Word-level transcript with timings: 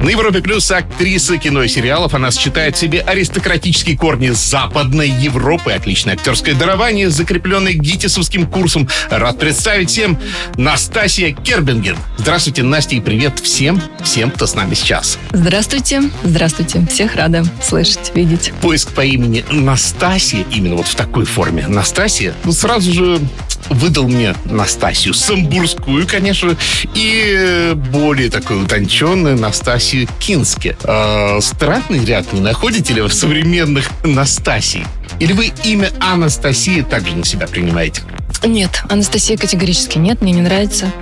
На 0.00 0.08
Европе 0.08 0.40
Плюс 0.40 0.70
актриса 0.70 1.36
кино 1.36 1.62
и 1.62 1.68
сериалов. 1.68 2.14
Она 2.14 2.30
сочетает 2.30 2.74
в 2.74 2.78
себе 2.78 3.00
аристократические 3.00 3.98
корни 3.98 4.30
Западной 4.30 5.10
Европы, 5.10 5.72
отличное 5.72 6.14
актерское 6.14 6.54
дарование, 6.54 7.10
закрепленное 7.10 7.74
гитисовским 7.74 8.46
курсом. 8.46 8.88
Рад 9.10 9.38
представить 9.38 9.90
всем 9.90 10.18
Настасья 10.56 11.32
Кербинген. 11.32 11.98
Здравствуйте, 12.16 12.62
Настя, 12.62 12.96
и 12.96 13.00
привет 13.00 13.40
всем, 13.40 13.80
всем, 14.02 14.30
кто 14.30 14.46
с 14.46 14.54
нами 14.54 14.72
сейчас. 14.72 15.18
Здравствуйте, 15.32 16.02
здравствуйте. 16.24 16.86
Всех 16.90 17.14
рада 17.16 17.44
слышать, 17.62 18.12
видеть. 18.14 18.54
Поиск 18.62 18.92
по 18.92 19.04
имени 19.04 19.44
Настасья, 19.50 20.46
именно 20.50 20.76
вот 20.76 20.86
в 20.86 20.94
такой 20.94 21.26
форме, 21.26 21.66
Настасья, 21.68 22.32
ну, 22.44 22.52
сразу 22.52 22.90
же 22.90 23.20
выдал 23.68 24.08
мне 24.08 24.34
Настасью 24.44 25.14
Самбурскую, 25.14 26.06
конечно, 26.06 26.56
и 26.94 27.72
более 27.92 28.30
такой 28.30 28.62
утонченную 28.62 29.36
Настасью 29.36 30.08
Кински. 30.18 30.76
Э, 30.82 31.40
странный 31.40 32.04
ряд 32.04 32.32
не 32.32 32.40
находите 32.40 32.94
ли 32.94 33.02
вы 33.02 33.10
современных 33.10 33.90
Настасий? 34.04 34.84
Или 35.18 35.32
вы 35.32 35.52
имя 35.64 35.90
Анастасия 36.00 36.82
также 36.82 37.14
на 37.16 37.24
себя 37.24 37.46
принимаете? 37.46 38.02
Нет, 38.42 38.82
Анастасия 38.88 39.36
категорически 39.36 39.98
нет, 39.98 40.22
мне 40.22 40.32
не 40.32 40.42
нравится. 40.42 40.92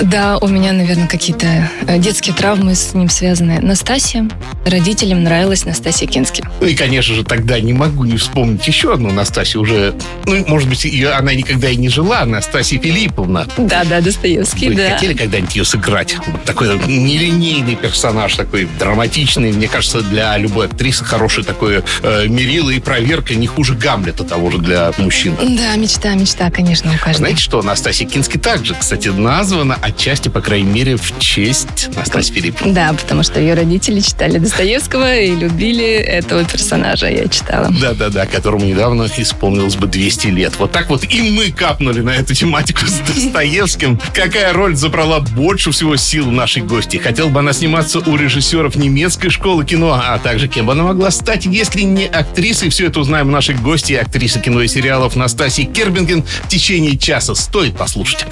Да, 0.00 0.38
у 0.38 0.48
меня, 0.48 0.72
наверное, 0.72 1.08
какие-то 1.08 1.46
э, 1.86 1.98
детские 1.98 2.34
травмы 2.34 2.74
с 2.74 2.94
ним 2.94 3.08
связаны. 3.08 3.60
Настасья. 3.60 4.28
Родителям 4.64 5.22
нравилась 5.22 5.64
Настасья 5.64 6.06
Кински. 6.06 6.44
Ну 6.60 6.66
и, 6.66 6.74
конечно 6.74 7.14
же, 7.14 7.24
тогда 7.24 7.60
не 7.60 7.72
могу 7.72 8.04
не 8.04 8.16
вспомнить 8.16 8.66
еще 8.66 8.94
одну 8.94 9.10
Настасью 9.10 9.60
уже. 9.60 9.94
Ну, 10.24 10.44
может 10.46 10.68
быть, 10.68 10.84
ее, 10.84 11.10
она 11.10 11.34
никогда 11.34 11.68
и 11.68 11.76
не 11.76 11.88
жила, 11.88 12.24
Настасья 12.24 12.78
Филипповна. 12.78 13.46
Да, 13.56 13.84
да, 13.84 14.00
Достоевский, 14.00 14.68
Вы 14.68 14.76
да. 14.76 14.90
хотели 14.90 15.14
когда-нибудь 15.14 15.54
ее 15.54 15.64
сыграть? 15.64 16.16
Вот 16.26 16.44
такой 16.44 16.78
нелинейный 16.86 17.76
персонаж, 17.76 18.34
такой 18.34 18.68
драматичный. 18.78 19.52
Мне 19.52 19.68
кажется, 19.68 20.00
для 20.02 20.36
любой 20.38 20.66
актрисы 20.66 21.04
хороший 21.04 21.44
такой 21.44 21.82
э, 22.02 22.26
мерило 22.26 22.70
и 22.70 22.80
проверка 22.80 23.34
не 23.34 23.46
хуже 23.46 23.74
Гамлета 23.74 24.24
того 24.24 24.50
же 24.50 24.58
для 24.58 24.92
мужчин. 24.98 25.36
Да, 25.36 25.76
мечта, 25.76 26.05
мечта, 26.14 26.50
конечно, 26.50 26.90
у 26.90 26.94
каждого. 26.94 27.14
Знаете 27.14 27.42
что, 27.42 27.62
Настасья 27.62 28.06
Кински 28.06 28.38
также, 28.38 28.74
кстати, 28.74 29.08
названа 29.08 29.78
отчасти, 29.80 30.28
по 30.28 30.40
крайней 30.40 30.70
мере, 30.70 30.96
в 30.96 31.18
честь 31.18 31.88
Настасьи 31.96 32.34
Филипповны. 32.34 32.72
Да, 32.72 32.92
потому 32.92 33.22
что 33.22 33.40
ее 33.40 33.54
родители 33.54 34.00
читали 34.00 34.38
Достоевского 34.38 35.16
и 35.16 35.34
любили 35.34 35.84
этого 35.84 36.44
персонажа, 36.44 37.08
я 37.08 37.28
читала. 37.28 37.70
Да-да-да, 37.80 38.26
которому 38.26 38.64
недавно 38.64 39.08
исполнилось 39.16 39.76
бы 39.76 39.86
200 39.86 40.28
лет. 40.28 40.54
Вот 40.58 40.72
так 40.72 40.88
вот 40.88 41.04
и 41.04 41.30
мы 41.30 41.50
капнули 41.50 42.00
на 42.00 42.10
эту 42.10 42.34
тематику 42.34 42.86
с 42.86 42.98
Достоевским. 43.00 44.00
Какая 44.12 44.52
роль 44.52 44.76
забрала 44.76 45.20
больше 45.20 45.70
всего 45.70 45.96
сил 45.96 46.30
нашей 46.30 46.62
гости? 46.62 46.96
Хотел 46.96 47.28
бы 47.28 47.40
она 47.40 47.52
сниматься 47.52 48.00
у 48.00 48.16
режиссеров 48.16 48.76
немецкой 48.76 49.30
школы 49.30 49.64
кино, 49.64 50.00
а 50.02 50.18
также 50.18 50.48
кем 50.48 50.66
бы 50.66 50.72
она 50.72 50.84
могла 50.84 51.10
стать, 51.10 51.46
если 51.46 51.82
не 51.82 52.06
актрисой? 52.06 52.68
Все 52.70 52.86
это 52.86 53.00
узнаем 53.00 53.28
у 53.28 53.30
нашей 53.30 53.54
гости, 53.54 53.92
актрисы 53.94 54.40
кино 54.40 54.62
и 54.62 54.68
сериалов 54.68 55.16
Настасьи 55.16 55.64
Кербинген 55.96 56.24
в 56.24 56.48
течение 56.48 56.98
часа. 56.98 57.34
Стоит 57.34 57.76
послушать. 57.76 58.26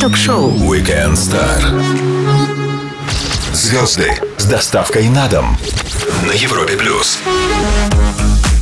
Ток-шоу 0.00 0.50
Weekend 0.52 1.12
Star. 1.12 1.60
Звезды 3.52 4.18
с 4.38 4.44
доставкой 4.44 5.08
на 5.10 5.28
дом 5.28 5.58
на 6.26 6.32
Европе 6.32 6.76
плюс. 6.78 7.18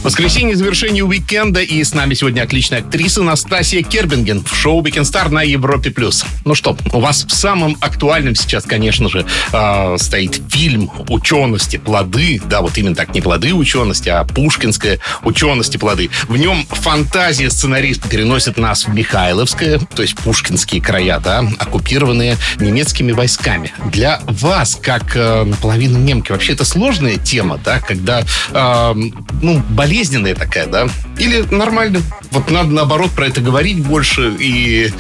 Воскресенье, 0.09 0.56
завершение 0.56 1.05
уикенда, 1.05 1.61
и 1.61 1.84
с 1.84 1.92
нами 1.92 2.14
сегодня 2.14 2.41
отличная 2.41 2.78
актриса 2.78 3.23
Настасья 3.23 3.83
Кербинген 3.83 4.42
в 4.42 4.56
шоу 4.56 4.83
Weekend 4.83 5.03
Star 5.03 5.28
на 5.28 5.42
Европе+. 5.42 5.91
плюс. 5.91 6.25
Ну 6.47 6.55
что, 6.55 6.78
у 6.95 7.00
вас 7.00 7.27
в 7.27 7.34
самом 7.34 7.77
актуальном 7.83 8.34
сейчас, 8.34 8.65
конечно 8.65 9.10
же, 9.10 9.27
э, 9.53 9.97
стоит 9.99 10.41
фильм 10.49 10.91
«Учености. 11.10 11.77
Плоды». 11.77 12.41
Да, 12.47 12.62
вот 12.62 12.78
именно 12.78 12.94
так, 12.94 13.15
не 13.15 13.21
плоды 13.21 13.53
учености, 13.53 14.09
а 14.09 14.25
пушкинская 14.25 14.99
учености 15.25 15.77
плоды. 15.77 16.09
В 16.27 16.38
нем 16.38 16.65
фантазия 16.71 17.50
сценариста 17.50 18.09
переносит 18.09 18.56
нас 18.56 18.87
в 18.87 18.94
Михайловское, 18.94 19.78
то 19.94 20.00
есть 20.00 20.16
пушкинские 20.16 20.81
края, 20.81 21.21
да, 21.22 21.44
оккупированные 21.59 22.38
немецкими 22.59 23.12
войсками. 23.12 23.75
Для 23.93 24.22
вас, 24.25 24.78
как 24.81 25.15
э, 25.15 25.44
наполовину 25.44 25.99
немки, 25.99 26.33
вообще 26.33 26.54
это 26.54 26.65
сложная 26.65 27.19
тема, 27.19 27.60
да, 27.62 27.81
когда, 27.81 28.25
э, 28.53 28.94
ну, 29.43 29.62
болезненная 29.98 30.36
такая, 30.36 30.66
да? 30.66 30.86
Или 31.19 31.42
нормально? 31.50 32.00
Вот 32.31 32.53
надо, 32.53 32.69
наоборот, 32.69 33.10
про 33.10 33.26
это 33.26 33.41
говорить 33.41 33.84
больше, 33.84 34.32
и 34.38 34.92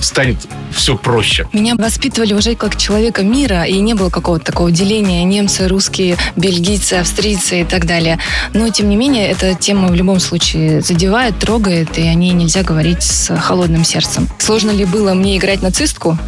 станет 0.00 0.38
все 0.72 0.96
проще. 0.96 1.46
Меня 1.52 1.76
воспитывали 1.76 2.34
уже 2.34 2.56
как 2.56 2.76
человека 2.76 3.22
мира, 3.22 3.64
и 3.64 3.78
не 3.78 3.94
было 3.94 4.10
какого-то 4.10 4.46
такого 4.46 4.72
деления 4.72 5.22
немцы, 5.22 5.68
русские, 5.68 6.16
бельгийцы, 6.36 6.94
австрийцы 6.94 7.60
и 7.60 7.64
так 7.64 7.86
далее. 7.86 8.18
Но, 8.52 8.68
тем 8.70 8.88
не 8.88 8.96
менее, 8.96 9.28
эта 9.28 9.54
тема 9.54 9.88
в 9.88 9.94
любом 9.94 10.18
случае 10.18 10.80
задевает, 10.80 11.38
трогает, 11.38 11.96
и 11.98 12.02
о 12.02 12.14
ней 12.14 12.32
нельзя 12.32 12.62
говорить 12.62 13.02
с 13.02 13.36
холодным 13.36 13.84
сердцем. 13.84 14.28
Сложно 14.38 14.70
ли 14.70 14.84
было 14.84 15.14
мне 15.14 15.36
играть 15.36 15.62
нацистку? 15.62 16.18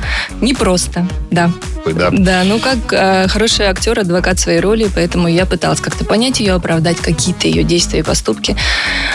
Непросто, 0.41 1.09
да. 1.31 1.51
Да. 1.87 2.11
Да, 2.13 2.45
ну 2.45 2.61
как 2.61 2.93
э, 2.93 3.27
хороший 3.27 3.67
актер, 3.67 3.99
адвокат 3.99 4.39
своей 4.39 4.61
роли, 4.61 4.89
поэтому 4.95 5.27
я 5.27 5.47
пыталась 5.47 5.81
как-то 5.81 6.05
понять 6.05 6.39
ее, 6.39 6.53
оправдать 6.53 6.99
какие-то 6.99 7.49
ее 7.49 7.65
действия 7.65 8.02
и 8.03 8.05
поступки. 8.05 8.57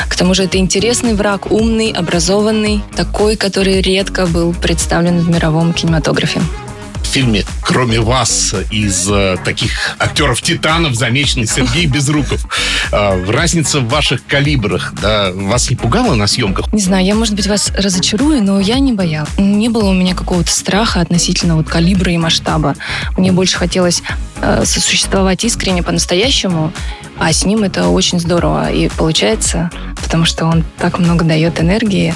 К 0.10 0.16
тому 0.16 0.34
же 0.34 0.44
это 0.44 0.58
интересный 0.58 1.14
враг, 1.14 1.52
умный, 1.52 1.92
образованный, 1.92 2.82
такой, 2.96 3.36
который 3.36 3.82
редко 3.82 4.26
был 4.26 4.54
представлен 4.54 5.20
в 5.20 5.30
мировом 5.30 5.74
кинематографе. 5.74 6.42
Фильме, 7.18 7.46
кроме 7.64 8.00
вас, 8.00 8.54
из 8.70 9.10
э, 9.10 9.38
таких 9.44 9.72
актеров-титанов 9.98 10.94
замечен 10.94 11.48
Сергей 11.48 11.88
Безруков. 11.88 12.46
Э, 12.92 13.26
разница 13.28 13.80
в 13.80 13.90
ваших 13.90 14.24
калибрах, 14.28 14.94
да, 15.02 15.32
вас 15.34 15.72
не 15.72 15.76
пугала 15.76 16.14
на 16.14 16.28
съемках? 16.28 16.72
Не 16.72 16.80
знаю, 16.80 17.04
я, 17.04 17.16
может 17.16 17.34
быть, 17.34 17.48
вас 17.48 17.72
разочарую, 17.76 18.44
но 18.44 18.60
я 18.60 18.78
не 18.78 18.94
боялась. 18.94 19.32
Не 19.40 19.68
было 19.70 19.90
у 19.90 19.94
меня 19.96 20.14
какого-то 20.14 20.52
страха 20.52 21.02
относительно 21.02 21.56
вот 21.56 21.68
калибра 21.68 22.12
и 22.12 22.18
масштаба. 22.18 22.76
Мне 23.18 23.32
больше 23.32 23.58
хотелось 23.58 24.04
э, 24.40 24.64
сосуществовать 24.64 25.44
искренне, 25.44 25.82
по-настоящему, 25.82 26.72
а 27.18 27.34
с 27.34 27.46
ним 27.46 27.64
это 27.64 27.88
очень 27.88 28.20
здорово 28.20 28.72
и 28.72 28.90
получается, 28.90 29.72
потому 30.04 30.26
что 30.26 30.46
он 30.46 30.64
так 30.78 31.00
много 31.00 31.26
дает 31.26 31.60
энергии. 31.60 32.14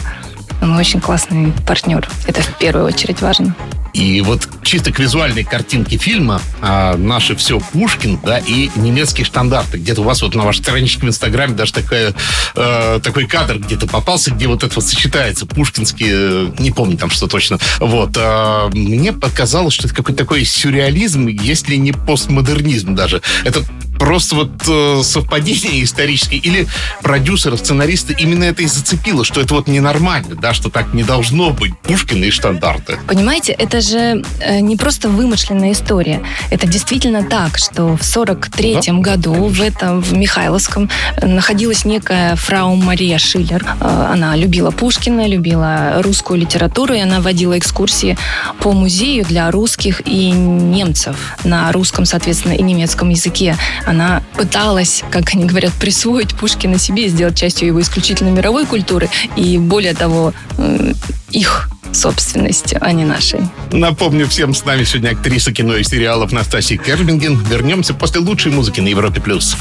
Он 0.62 0.78
очень 0.78 1.02
классный 1.02 1.54
партнер. 1.66 2.08
Это 2.28 2.44
в 2.44 2.56
первую 2.60 2.86
очередь 2.86 3.20
важно. 3.22 3.56
И 3.94 4.22
вот 4.22 4.47
чисто 4.63 4.91
к 4.91 5.00
визуальной 5.00 5.44
картинке 5.44 5.97
фильма 5.97 6.41
а, 6.62 6.96
наши 6.96 7.35
все 7.35 7.59
Пушкин, 7.59 8.19
да, 8.24 8.40
и 8.40 8.69
немецкие 8.75 9.25
штандарты. 9.25 9.78
Где-то 9.78 10.02
у 10.02 10.03
вас 10.03 10.22
вот 10.22 10.35
на 10.35 10.44
вашей 10.44 10.59
страничке 10.59 11.02
в 11.02 11.09
Инстаграме 11.09 11.53
даже 11.53 11.74
такая, 11.74 12.13
э, 12.56 13.00
такой 13.03 13.25
кадр 13.25 13.59
где-то 13.59 13.88
попался, 13.88 14.31
где 14.31 14.47
вот 14.47 14.63
это 14.63 14.74
вот 14.75 14.85
сочетается. 14.85 15.46
Пушкинские, 15.46 16.12
э, 16.13 16.52
не 16.59 16.72
помню 16.72 16.97
там 16.97 17.09
что 17.09 17.28
точно. 17.28 17.59
Вот. 17.79 18.16
а, 18.18 18.69
мне 18.74 19.13
показалось, 19.13 19.74
что 19.74 19.88
это 19.88 19.96
какой-то 19.96 20.19
такой 20.19 20.46
сюрреализм, 20.46 21.28
если 21.28 21.75
не 21.75 21.91
постмодернизм 21.91 22.96
даже. 22.96 23.22
Это 23.44 23.63
просто 24.02 24.36
вот 24.36 24.50
э, 24.68 25.02
совпадение 25.04 25.84
историческое. 25.84 26.38
Или 26.38 26.68
продюсеры, 27.04 27.56
сценаристы 27.56 28.16
именно 28.18 28.46
это 28.46 28.64
и 28.64 28.66
зацепило, 28.66 29.24
что 29.24 29.42
это 29.42 29.54
вот 29.54 29.68
ненормально, 29.68 30.36
да, 30.36 30.54
что 30.54 30.72
так 30.72 30.92
не 30.94 31.04
должно 31.04 31.52
быть. 31.52 31.78
Пушкин 31.84 32.24
и 32.24 32.32
штандарты. 32.32 32.98
Понимаете, 33.08 33.52
это 33.52 33.80
же 33.80 34.24
э, 34.40 34.60
не 34.60 34.76
просто 34.76 35.08
вымышленная 35.08 35.74
история. 35.74 36.24
Это 36.50 36.66
действительно 36.66 37.24
так, 37.24 37.60
что 37.60 37.96
в 37.96 38.02
43-м 38.02 39.02
году 39.02 39.34
в 39.34 39.62
этом, 39.62 40.02
в 40.02 40.14
Михайловском, 40.14 40.90
э, 41.18 41.28
находилась 41.28 41.86
некая 41.86 42.36
фрау 42.36 42.76
Мария 42.76 43.20
Шиллер. 43.20 43.64
Э, 43.80 44.08
Она 44.12 44.36
любила 44.36 44.72
Пушкина, 44.72 45.28
любила 45.28 46.02
русскую 46.02 46.40
литературу, 46.40 46.96
и 46.96 47.00
она 47.00 47.22
водила 47.22 47.56
экскурсии 47.56 48.18
по 48.62 48.72
музею 48.72 49.26
для 49.26 49.52
русских 49.52 50.02
и 50.08 50.32
немцев 50.32 51.16
на 51.44 51.72
русском, 51.72 52.06
соответственно, 52.06 52.54
и 52.54 52.64
немецком 52.64 53.09
языке. 53.09 53.56
Она 53.91 54.23
пыталась, 54.38 55.03
как 55.11 55.34
они 55.34 55.43
говорят, 55.43 55.73
присвоить 55.73 56.34
Пушкина 56.34 56.78
себе 56.79 57.08
и 57.08 57.09
сделать 57.09 57.38
частью 57.38 57.67
его 57.67 57.82
исключительно 57.82 58.29
мировой 58.29 58.66
культуры, 58.66 59.09
и 59.35 59.58
более 59.58 59.93
того, 59.93 60.34
э, 60.58 60.93
их 61.32 61.70
собственностью, 61.91 62.79
а 62.82 62.93
не 62.93 63.03
нашей. 63.03 63.41
Напомню 63.73 64.29
всем, 64.29 64.53
с 64.55 64.64
нами 64.64 64.85
сегодня 64.85 65.09
актриса 65.09 65.52
кино 65.52 65.76
и 65.76 65.84
сериалов 65.84 66.32
Настасья 66.32 66.78
Кербинген. 66.78 67.38
Вернемся 67.43 67.93
после 67.93 68.22
лучшей 68.22 68.53
музыки 68.53 68.79
на 68.79 68.88
Европе+. 68.88 69.20
плюс. 69.20 69.58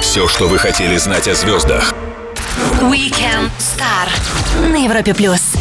Все, 0.00 0.26
что 0.26 0.48
вы 0.48 0.56
хотели 0.56 0.96
знать 0.96 1.28
о 1.28 1.34
звездах. 1.34 1.92
Weekend 2.80 3.50
Star 3.58 4.08
на 4.70 4.82
Европе 4.82 5.12
плюс. 5.12 5.51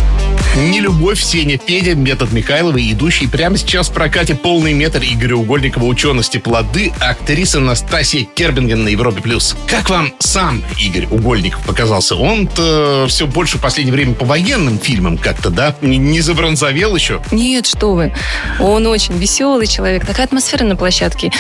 Нелюбовь, 0.54 1.24
Сеня 1.24 1.58
Федя, 1.58 1.96
метод 1.96 2.34
Михайловой, 2.34 2.92
идущий 2.92 3.26
прямо 3.26 3.56
сейчас 3.56 3.88
в 3.88 3.94
прокате 3.94 4.36
полный 4.36 4.74
метр 4.74 5.00
Игоря 5.02 5.36
Угольникова 5.36 5.86
учености 5.86 6.40
плоды, 6.40 6.92
актриса 7.00 7.62
Настасья 7.62 8.26
Кербинген 8.26 8.84
на 8.84 8.90
Европе+. 8.90 9.22
плюс. 9.22 9.56
Как 9.66 9.90
вам 9.90 10.12
сам 10.20 10.62
Игорь 10.78 11.08
Угольников 11.10 11.64
показался? 11.64 12.18
Он-то 12.18 13.06
все 13.08 13.28
больше 13.28 13.60
в 13.60 13.62
последнее 13.62 13.94
время 13.94 14.14
по 14.14 14.26
военным 14.26 14.78
фильмам 14.78 15.18
как-то, 15.18 15.52
да? 15.52 15.74
Не, 15.82 16.20
забронзовел 16.20 16.98
еще? 16.98 17.22
Нет, 17.32 17.66
что 17.66 17.94
вы. 17.94 18.14
Он 18.60 18.86
очень 18.88 19.18
веселый 19.18 19.68
человек. 19.68 20.06
Такая 20.06 20.26
атмосфера 20.26 20.66
на 20.66 20.76
площадке. 20.76 21.32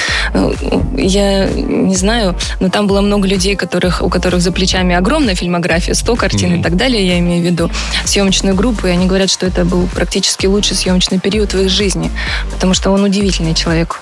Я 0.97 1.49
не 1.49 1.95
знаю, 1.97 2.37
но 2.61 2.69
там 2.69 2.87
было 2.87 3.01
много 3.01 3.27
людей, 3.27 3.57
которых, 3.57 4.01
у 4.01 4.09
которых 4.09 4.41
за 4.41 4.53
плечами 4.53 4.95
огромная 4.95 5.35
фильмография, 5.35 5.95
100 5.95 6.15
картин 6.15 6.55
и 6.61 6.63
так 6.63 6.77
далее, 6.77 7.05
я 7.05 7.19
имею 7.19 7.41
в 7.41 7.45
виду, 7.45 7.69
съемочную 8.05 8.55
группу, 8.55 8.87
и 8.87 8.91
они 8.91 9.00
говорят, 9.07 9.29
что 9.29 9.45
это 9.45 9.65
был 9.65 9.87
практически 9.87 10.45
лучший 10.45 10.75
съемочный 10.75 11.19
период 11.19 11.53
в 11.53 11.59
их 11.59 11.69
жизни, 11.69 12.11
потому 12.51 12.73
что 12.73 12.91
он 12.91 13.03
удивительный 13.03 13.53
человек. 13.53 13.99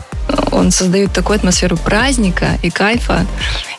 Он 0.51 0.71
создает 0.71 1.11
такую 1.11 1.37
атмосферу 1.37 1.77
праздника 1.77 2.57
и 2.61 2.69
кайфа. 2.69 3.25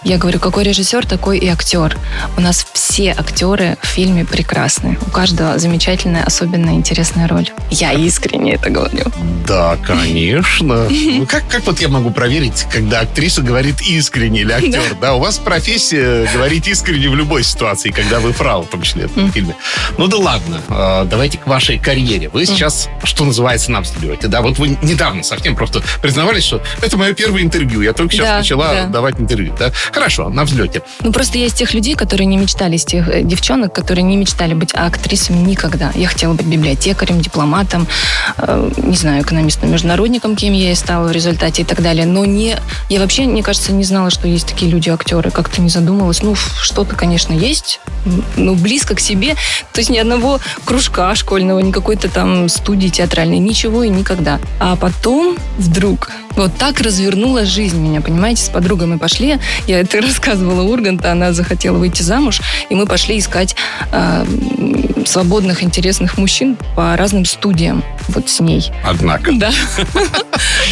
Я 0.02 0.16
говорю, 0.16 0.38
какой 0.38 0.64
режиссер, 0.64 1.06
такой 1.06 1.38
и 1.38 1.46
актер. 1.46 1.96
У 2.36 2.40
нас 2.40 2.66
все 2.72 3.10
актеры 3.10 3.76
в 3.82 3.86
фильме 3.86 4.24
прекрасны. 4.24 4.98
У 5.06 5.10
каждого 5.10 5.58
замечательная, 5.58 6.24
особенно 6.24 6.70
интересная 6.70 7.28
роль. 7.28 7.50
Я 7.70 7.92
искренне 7.92 8.54
это 8.54 8.70
говорю. 8.70 9.04
Да, 9.46 9.76
конечно. 9.76 10.88
Ну, 10.88 11.26
Как, 11.26 11.46
как 11.48 11.66
вот 11.66 11.80
я 11.80 11.88
могу 11.88 12.10
проверить, 12.10 12.66
когда 12.72 13.00
актриса 13.00 13.42
говорит 13.42 13.82
искренне 13.82 14.40
или 14.40 14.52
актер? 14.52 14.82
Да, 15.00 15.14
у 15.14 15.20
вас 15.20 15.38
профессия 15.38 16.26
говорить 16.32 16.66
искренне 16.66 17.10
в 17.10 17.14
любой 17.14 17.42
ситуации, 17.42 17.90
когда 17.90 18.20
вы 18.20 18.32
фрау, 18.32 18.62
в 18.62 18.68
том 18.68 18.80
числе 18.82 19.06
в 19.06 19.30
фильме. 19.32 19.54
Ну 19.98 20.06
да 20.06 20.16
ладно, 20.16 20.60
э, 20.68 21.04
давайте 21.10 21.36
к 21.36 21.46
вашей 21.46 21.78
карьере. 21.78 22.30
Вы 22.30 22.46
сейчас, 22.46 22.88
что 23.04 23.24
называется, 23.24 23.70
на 23.70 23.82
взлете. 23.82 24.28
Да, 24.28 24.40
вот 24.40 24.58
вы 24.58 24.78
недавно 24.82 25.22
совсем 25.22 25.56
просто 25.56 25.82
признавались, 26.00 26.44
что 26.44 26.62
это 26.80 26.96
мое 26.96 27.12
первое 27.12 27.42
интервью. 27.42 27.82
Я 27.82 27.92
только 27.92 28.14
сейчас 28.14 28.40
начала 28.40 28.72
да. 28.72 28.86
давать 28.86 29.20
интервью. 29.20 29.54
Да? 29.58 29.72
Хорошо, 29.92 30.28
на 30.28 30.44
взлете. 30.44 30.82
Ну, 31.00 31.12
просто 31.12 31.38
из 31.38 31.52
тех 31.52 31.74
людей, 31.74 31.94
которые 31.94 32.26
не 32.26 32.36
мечтали, 32.36 32.76
из 32.76 32.84
тех 32.84 33.08
э, 33.08 33.22
девчонок, 33.22 33.74
которые 33.74 34.04
не 34.04 34.16
мечтали 34.16 34.54
быть 34.54 34.74
актрисами 34.74 35.38
никогда. 35.38 35.90
Я 35.94 36.08
хотела 36.08 36.32
быть 36.34 36.46
библиотекарем, 36.46 37.20
дипломатом, 37.20 37.86
э, 38.36 38.70
не 38.78 38.96
знаю, 38.96 39.22
экономистом-международником, 39.22 40.36
кем 40.36 40.52
я 40.52 40.72
и 40.72 40.74
стала 40.74 41.08
в 41.08 41.12
результате 41.12 41.62
и 41.62 41.64
так 41.64 41.82
далее. 41.82 42.06
Но 42.06 42.24
не, 42.24 42.56
я 42.88 43.00
вообще, 43.00 43.22
мне 43.22 43.42
кажется, 43.42 43.72
не 43.72 43.84
знала, 43.84 44.10
что 44.10 44.28
есть 44.28 44.46
такие 44.46 44.70
люди-актеры. 44.70 45.30
Как-то 45.30 45.60
не 45.60 45.68
задумалась. 45.68 46.22
Ну, 46.22 46.34
что-то, 46.34 46.94
конечно, 46.94 47.32
есть, 47.32 47.80
ну, 48.36 48.54
близко 48.54 48.94
к 48.94 49.00
себе. 49.00 49.34
То 49.72 49.80
есть 49.80 49.90
ни 49.90 49.98
одного 49.98 50.40
кружка 50.64 51.14
школьного, 51.14 51.58
ни 51.60 51.72
какой-то 51.72 52.08
там 52.08 52.48
студии 52.48 52.88
театральной, 52.88 53.38
ничего 53.38 53.82
и 53.82 53.88
никогда. 53.88 54.40
А 54.58 54.76
потом 54.76 55.36
вдруг 55.58 56.10
вот 56.36 56.56
так 56.56 56.80
развернула 56.80 57.44
жизнь 57.44 57.78
меня, 57.78 58.00
понимаете? 58.00 58.44
С 58.44 58.48
подругой 58.48 58.86
мы 58.86 58.98
пошли, 58.98 59.38
я 59.66 59.79
это 59.90 60.00
рассказывала 60.00 60.62
Урганта, 60.62 61.12
она 61.12 61.32
захотела 61.32 61.78
выйти 61.78 62.02
замуж, 62.02 62.40
и 62.68 62.74
мы 62.74 62.86
пошли 62.86 63.18
искать 63.18 63.56
э, 63.92 64.24
свободных, 65.06 65.62
интересных 65.62 66.18
мужчин 66.18 66.56
по 66.76 66.96
разным 66.96 67.24
студиям 67.24 67.82
вот 68.08 68.28
с 68.28 68.40
ней. 68.40 68.70
Однако. 68.84 69.32
Да. 69.32 69.50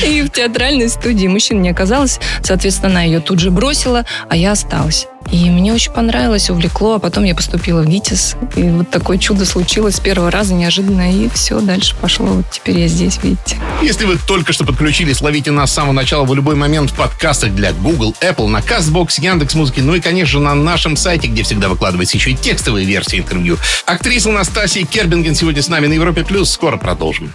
И 0.04 0.22
в 0.22 0.30
театральной 0.30 0.88
студии 0.88 1.26
мужчин 1.26 1.62
не 1.62 1.70
оказалось. 1.70 2.20
Соответственно, 2.42 2.90
она 2.90 3.02
ее 3.02 3.20
тут 3.20 3.38
же 3.38 3.50
бросила, 3.50 4.04
а 4.28 4.36
я 4.36 4.52
осталась. 4.52 5.06
И 5.30 5.50
мне 5.50 5.74
очень 5.74 5.92
понравилось, 5.92 6.48
увлекло, 6.48 6.94
а 6.94 6.98
потом 6.98 7.24
я 7.24 7.34
поступила 7.34 7.82
в 7.82 7.86
ГИТИС. 7.86 8.36
И 8.56 8.62
вот 8.62 8.90
такое 8.90 9.18
чудо 9.18 9.44
случилось 9.44 9.96
с 9.96 10.00
первого 10.00 10.30
раза 10.30 10.54
неожиданно, 10.54 11.12
и 11.12 11.28
все, 11.28 11.60
дальше 11.60 11.94
пошло. 12.00 12.26
Вот 12.26 12.46
теперь 12.50 12.78
я 12.78 12.88
здесь, 12.88 13.18
видите. 13.22 13.56
Если 13.82 14.06
вы 14.06 14.16
только 14.16 14.54
что 14.54 14.64
подключились, 14.64 15.20
ловите 15.20 15.50
нас 15.50 15.70
с 15.70 15.74
самого 15.74 15.92
начала 15.92 16.24
в 16.24 16.34
любой 16.34 16.54
момент 16.54 16.90
в 16.90 16.94
подкастах 16.94 17.54
для 17.54 17.72
Google, 17.72 18.14
Apple, 18.22 18.46
на 18.48 18.60
CastBox, 18.60 19.20
Яндекс.Музыки, 19.20 19.80
ну 19.80 19.94
и, 19.94 20.00
конечно, 20.00 20.40
на 20.40 20.54
нашем 20.54 20.96
сайте, 20.96 21.28
где 21.28 21.42
всегда 21.42 21.68
выкладывается 21.68 22.16
еще 22.16 22.30
и 22.30 22.34
текстовые 22.34 22.86
версии 22.86 23.18
интервью. 23.18 23.58
Актриса 23.84 24.30
Настасья 24.30 24.84
Кербинген 24.86 25.34
сегодня 25.34 25.62
с 25.62 25.68
нами 25.68 25.88
на 25.88 25.92
Европе+. 25.92 26.24
плюс. 26.24 26.50
Скоро 26.50 26.78
продолжим. 26.78 27.34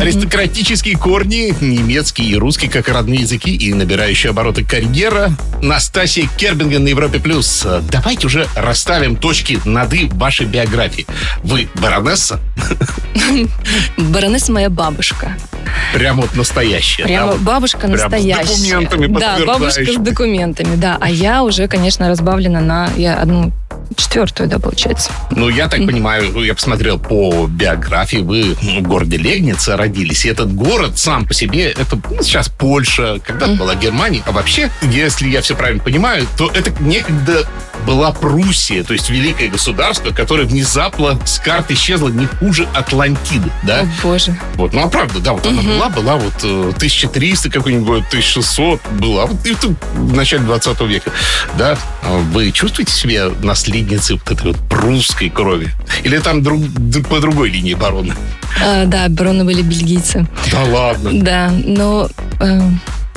Аристократические 0.00 0.96
корни, 0.96 1.54
немецкий 1.60 2.30
и 2.30 2.34
русский 2.34 2.68
как 2.68 2.88
родные 2.88 3.20
языки 3.20 3.54
и 3.54 3.74
набирающая 3.74 4.30
обороты 4.30 4.64
карьера. 4.64 5.30
Настасья 5.60 6.26
Кербинген 6.38 6.84
на 6.84 6.88
Европе+. 6.88 7.20
плюс. 7.20 7.66
Давайте 7.92 8.26
уже 8.26 8.46
расставим 8.56 9.16
точки 9.16 9.60
над 9.66 9.92
«и» 9.92 10.06
в 10.06 10.16
вашей 10.16 10.46
биографии. 10.46 11.06
Вы 11.44 11.68
баронесса? 11.74 12.40
Баронесса 13.98 14.52
моя 14.52 14.70
бабушка. 14.70 15.36
Прям 15.92 16.20
вот 16.20 16.34
настоящая. 16.34 17.04
Прямо 17.04 17.26
да, 17.26 17.32
вот. 17.32 17.42
бабушка 17.42 17.78
прям 17.80 17.98
с 17.98 18.02
настоящая. 18.02 18.44
документами 18.44 19.18
Да, 19.18 19.38
бабушка 19.44 19.92
с 19.92 19.96
документами, 19.96 20.76
да. 20.76 20.96
А 20.98 21.10
я 21.10 21.42
уже, 21.42 21.68
конечно, 21.68 22.08
разбавлена 22.08 22.60
на 22.60 22.88
я 22.96 23.16
одну 23.16 23.52
четвертую, 23.96 24.48
да, 24.48 24.58
получается. 24.58 25.10
Ну, 25.30 25.48
я 25.48 25.68
так 25.68 25.84
понимаю, 25.86 26.42
я 26.44 26.54
посмотрел 26.54 26.98
по 26.98 27.46
биографии, 27.46 28.18
вы 28.18 28.54
в 28.54 28.82
городе 28.82 29.16
Легница 29.16 29.76
родились. 29.76 30.24
И 30.24 30.28
этот 30.28 30.54
город 30.54 30.98
сам 30.98 31.26
по 31.26 31.34
себе, 31.34 31.70
это 31.70 31.96
ну, 32.10 32.22
сейчас 32.22 32.48
Польша, 32.48 33.20
когда-то 33.24 33.54
была 33.54 33.74
Германия. 33.74 34.22
А 34.26 34.32
вообще, 34.32 34.70
если 34.82 35.28
я 35.28 35.42
все 35.42 35.54
правильно 35.54 35.82
понимаю, 35.82 36.26
то 36.36 36.50
это 36.52 36.70
некогда 36.82 37.46
была 37.86 38.12
Пруссия, 38.12 38.84
то 38.84 38.92
есть 38.92 39.10
великое 39.10 39.48
государство, 39.48 40.10
которое 40.10 40.44
внезапно 40.44 41.18
с 41.24 41.38
карты 41.38 41.74
исчезло 41.74 42.08
не 42.08 42.26
хуже 42.26 42.68
Атлантиды, 42.74 43.50
да? 43.62 43.80
О, 43.80 43.88
боже. 44.02 44.38
Вот, 44.54 44.72
ну 44.72 44.82
а 44.82 44.88
правда, 44.88 45.20
да, 45.20 45.32
вот 45.32 45.46
она 45.46 45.62
была, 45.62 45.88
была 45.88 46.16
вот 46.16 46.34
э, 46.42 46.72
1300 46.76 47.50
какой-нибудь 47.50 47.86
год, 47.86 48.04
1600 48.08 48.80
была, 48.92 49.26
вот 49.26 49.46
это 49.46 49.68
в 49.94 50.14
начале 50.14 50.42
20 50.42 50.80
века, 50.82 51.10
да. 51.56 51.78
А 52.02 52.18
Вы 52.18 52.52
чувствуете 52.52 52.92
себя 52.92 53.30
наследницей 53.80 54.16
вот 54.16 54.30
этой 54.30 54.52
вот 54.52 54.56
прусской 54.68 55.30
крови? 55.30 55.70
Или 56.04 56.18
там 56.18 56.42
друг, 56.42 56.60
по 57.08 57.20
другой 57.20 57.50
линии 57.50 57.74
барона? 57.74 58.14
А, 58.64 58.84
да, 58.84 59.08
бароны 59.08 59.44
были 59.44 59.62
бельгийцы. 59.62 60.26
Да 60.50 60.64
ладно. 60.64 61.10
Да, 61.12 61.50
но 61.64 62.08
э, 62.40 62.60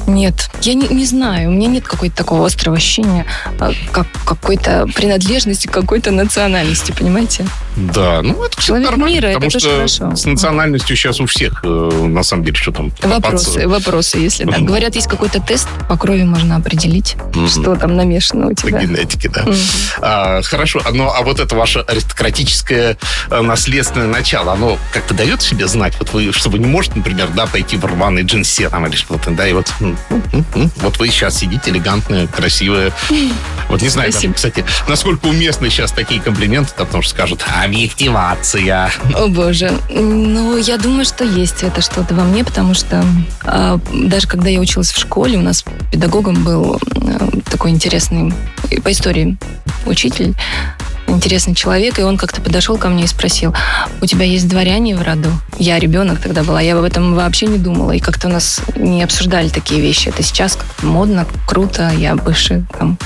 нет, 0.07 0.49
я 0.61 0.73
не, 0.73 0.87
не 0.87 1.05
знаю, 1.05 1.49
у 1.49 1.51
меня 1.53 1.67
нет 1.67 1.85
какой-то 1.85 2.15
такого 2.15 2.45
острого 2.45 2.77
ощущения, 2.77 3.25
э, 3.59 3.71
как 3.91 4.07
какой-то 4.25 4.87
принадлежности 4.95 5.67
к 5.67 5.71
какой-то 5.71 6.11
национальности, 6.11 6.91
понимаете? 6.97 7.45
Да, 7.75 8.21
ну 8.21 8.43
это, 8.43 8.61
Человек 8.61 8.89
нормально, 8.91 9.13
мира, 9.15 9.27
это 9.27 9.35
потому 9.39 9.51
тоже 9.51 9.65
что 9.65 9.75
хорошо. 9.75 10.15
с 10.15 10.25
национальностью 10.25 10.95
сейчас 10.95 11.19
у 11.19 11.25
всех, 11.25 11.61
э, 11.63 11.67
на 11.67 12.23
самом 12.23 12.43
деле, 12.45 12.55
что 12.55 12.71
там 12.71 12.91
Вопросы, 13.01 13.45
копаться. 13.45 13.67
вопросы, 13.69 14.17
если. 14.19 14.43
Мгм. 14.45 14.65
Говорят, 14.65 14.95
есть 14.95 15.07
какой-то 15.07 15.39
тест, 15.41 15.67
по 15.89 15.97
крови 15.97 16.23
можно 16.23 16.57
определить, 16.57 17.15
Мгм. 17.33 17.47
что 17.47 17.75
там 17.75 17.95
намешано 17.95 18.47
у 18.47 18.49
По 18.55 18.55
тебя. 18.67 18.79
генетике, 18.81 19.29
да. 19.29 19.43
Мгм. 19.43 19.55
А, 20.01 20.41
хорошо, 20.43 20.81
ну 20.91 21.09
а 21.09 21.21
вот 21.23 21.39
это 21.39 21.55
ваше 21.55 21.79
аристократическое 21.79 22.97
э, 23.31 23.41
наследственное 23.41 24.07
начало, 24.07 24.53
оно 24.53 24.77
как-то 24.93 25.13
дает 25.13 25.41
себе 25.41 25.67
знать, 25.67 25.93
вот 25.99 26.13
вы, 26.13 26.31
что 26.31 26.49
вы 26.49 26.59
не 26.59 26.67
можете, 26.67 26.95
например, 26.97 27.29
да, 27.35 27.47
пойти 27.47 27.77
в 27.77 27.85
рваной 27.85 28.23
джинсе 28.23 28.69
там 28.69 28.85
или 28.85 28.95
что-то, 28.95 29.31
да, 29.31 29.47
и 29.47 29.53
вот, 29.53 29.71
вот 30.77 30.99
вы 30.99 31.07
сейчас 31.07 31.37
сидите 31.37 31.71
элегантная, 31.71 32.27
красивая. 32.27 32.91
Вот 33.69 33.81
не 33.81 33.89
знаю, 33.89 34.11
Спасибо. 34.11 34.33
кстати, 34.33 34.65
насколько 34.87 35.25
уместны 35.25 35.69
сейчас 35.69 35.91
такие 35.91 36.21
комплименты, 36.21 36.73
потому 36.77 37.01
что 37.01 37.11
скажут 37.11 37.43
объективация. 37.63 38.91
О 39.15 39.27
боже. 39.29 39.71
Ну, 39.89 40.57
я 40.57 40.77
думаю, 40.77 41.05
что 41.05 41.23
есть 41.23 41.63
это 41.63 41.81
что-то 41.81 42.13
во 42.13 42.23
мне, 42.23 42.43
потому 42.43 42.75
что 42.75 43.03
а, 43.43 43.79
даже 43.91 44.27
когда 44.27 44.49
я 44.49 44.59
училась 44.59 44.91
в 44.91 44.99
школе, 44.99 45.37
у 45.37 45.41
нас 45.41 45.63
педагогом 45.91 46.43
был 46.43 46.79
а, 46.97 47.29
такой 47.49 47.71
интересный 47.71 48.31
по 48.83 48.91
истории 48.91 49.37
учитель, 49.85 50.35
интересный 51.13 51.55
человек, 51.55 51.99
и 51.99 52.03
он 52.03 52.17
как-то 52.17 52.41
подошел 52.41 52.77
ко 52.77 52.89
мне 52.89 53.05
и 53.05 53.07
спросил, 53.07 53.53
у 54.01 54.05
тебя 54.05 54.25
есть 54.25 54.47
дворяне 54.47 54.95
в 54.95 55.01
роду? 55.01 55.29
Я 55.57 55.79
ребенок 55.79 56.19
тогда 56.19 56.43
была, 56.43 56.61
я 56.61 56.77
об 56.77 56.83
этом 56.83 57.15
вообще 57.15 57.45
не 57.45 57.57
думала, 57.57 57.91
и 57.91 57.99
как-то 57.99 58.27
у 58.27 58.31
нас 58.31 58.61
не 58.75 59.03
обсуждали 59.03 59.49
такие 59.49 59.81
вещи. 59.81 60.09
Это 60.09 60.23
сейчас 60.23 60.55
как-то 60.55 60.85
модно, 60.85 61.25
круто, 61.47 61.91
я 61.95 62.15
бывший 62.15 62.65
там 62.77 62.97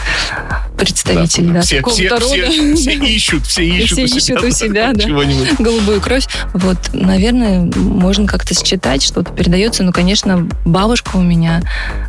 представитель, 0.78 1.48
да, 1.48 1.62
все, 1.62 1.84
все, 1.88 2.10
какого-то 2.10 2.20
рода. 2.20 2.52
все, 2.52 2.76
все 2.76 2.94
ищут, 3.16 3.46
все 3.46 3.64
ищут, 3.68 3.98
Все 3.98 4.04
у 4.04 4.08
себя, 4.08 4.18
ищут 4.18 4.44
у 4.44 4.52
себя, 4.52 4.94
да. 4.94 5.04
чего-нибудь. 5.04 5.60
голубую 5.60 6.00
кровь. 6.02 6.28
Вот, 6.54 6.78
наверное, 6.94 7.70
можно 7.76 8.28
как-то 8.28 8.54
считать, 8.54 9.04
что-то 9.04 9.32
передается. 9.34 9.84
Но, 9.84 9.92
конечно, 9.92 10.48
бабушка 10.66 11.18
у 11.18 11.22
меня 11.22 11.62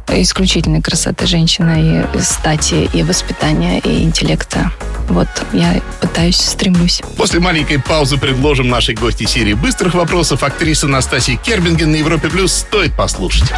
исключительной 0.08 0.82
красоты 0.82 1.26
женщина 1.26 2.04
и 2.14 2.20
стати, 2.20 2.88
и 2.92 3.02
воспитания, 3.02 3.78
и 3.80 4.02
интеллекта. 4.02 4.70
Вот, 5.08 5.28
я 5.52 5.80
пытаюсь, 6.00 6.36
стремлюсь. 6.36 7.00
После 7.16 7.40
маленькой 7.40 7.78
паузы 7.78 8.18
предложим 8.18 8.68
нашей 8.68 8.94
гости 8.94 9.24
серии 9.24 9.54
быстрых 9.54 9.94
вопросов. 9.94 10.42
Актриса 10.42 10.86
Настасья 10.86 11.36
Кербинген 11.36 11.90
на 11.90 11.96
Европе 11.96 12.28
Плюс 12.28 12.52
стоит 12.52 12.94
послушать. 12.94 13.50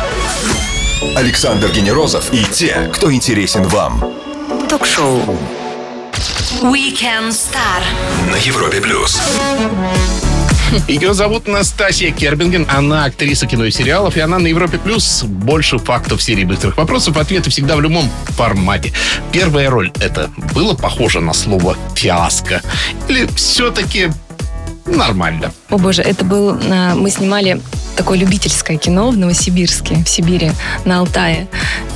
Александр 1.17 1.71
Генерозов 1.73 2.33
и 2.33 2.45
те, 2.45 2.90
кто 2.93 3.12
интересен 3.12 3.64
вам. 3.64 4.20
Ток-шоу. 4.71 5.21
Weekend 6.62 7.31
Star. 7.31 7.83
На 8.31 8.37
Европе 8.37 8.81
плюс. 8.81 9.21
Ее 10.87 11.12
зовут 11.12 11.49
Настасья 11.49 12.12
Кербинген. 12.12 12.69
Она 12.71 13.07
актриса 13.07 13.49
кино 13.49 13.65
и 13.65 13.73
сериалов, 13.73 14.17
и 14.17 14.21
она 14.21 14.39
на 14.39 14.47
Европе 14.47 14.79
Плюс. 14.79 15.25
Больше 15.25 15.79
фактов 15.79 16.21
в 16.21 16.23
серии 16.23 16.45
быстрых 16.45 16.77
вопросов. 16.77 17.17
Ответы 17.17 17.50
всегда 17.50 17.75
в 17.75 17.81
любом 17.81 18.09
формате. 18.37 18.93
Первая 19.33 19.71
роль 19.71 19.91
это 19.99 20.31
было 20.55 20.75
похоже 20.75 21.21
на 21.21 21.33
слово 21.33 21.77
«фиаско»? 21.97 22.62
Или 23.09 23.27
все-таки 23.35 24.11
нормально? 24.97 25.53
О 25.71 25.79
боже, 25.79 26.03
это 26.03 26.25
был... 26.25 26.59
а, 26.71 26.95
Мы 26.95 27.11
снимали 27.11 27.61
такое 27.97 28.19
любительское 28.19 28.77
кино 28.77 29.11
в 29.11 29.17
Новосибирске, 29.17 29.97
в 30.05 30.09
Сибири, 30.09 30.53
на 30.85 31.01
Алтае. 31.01 31.49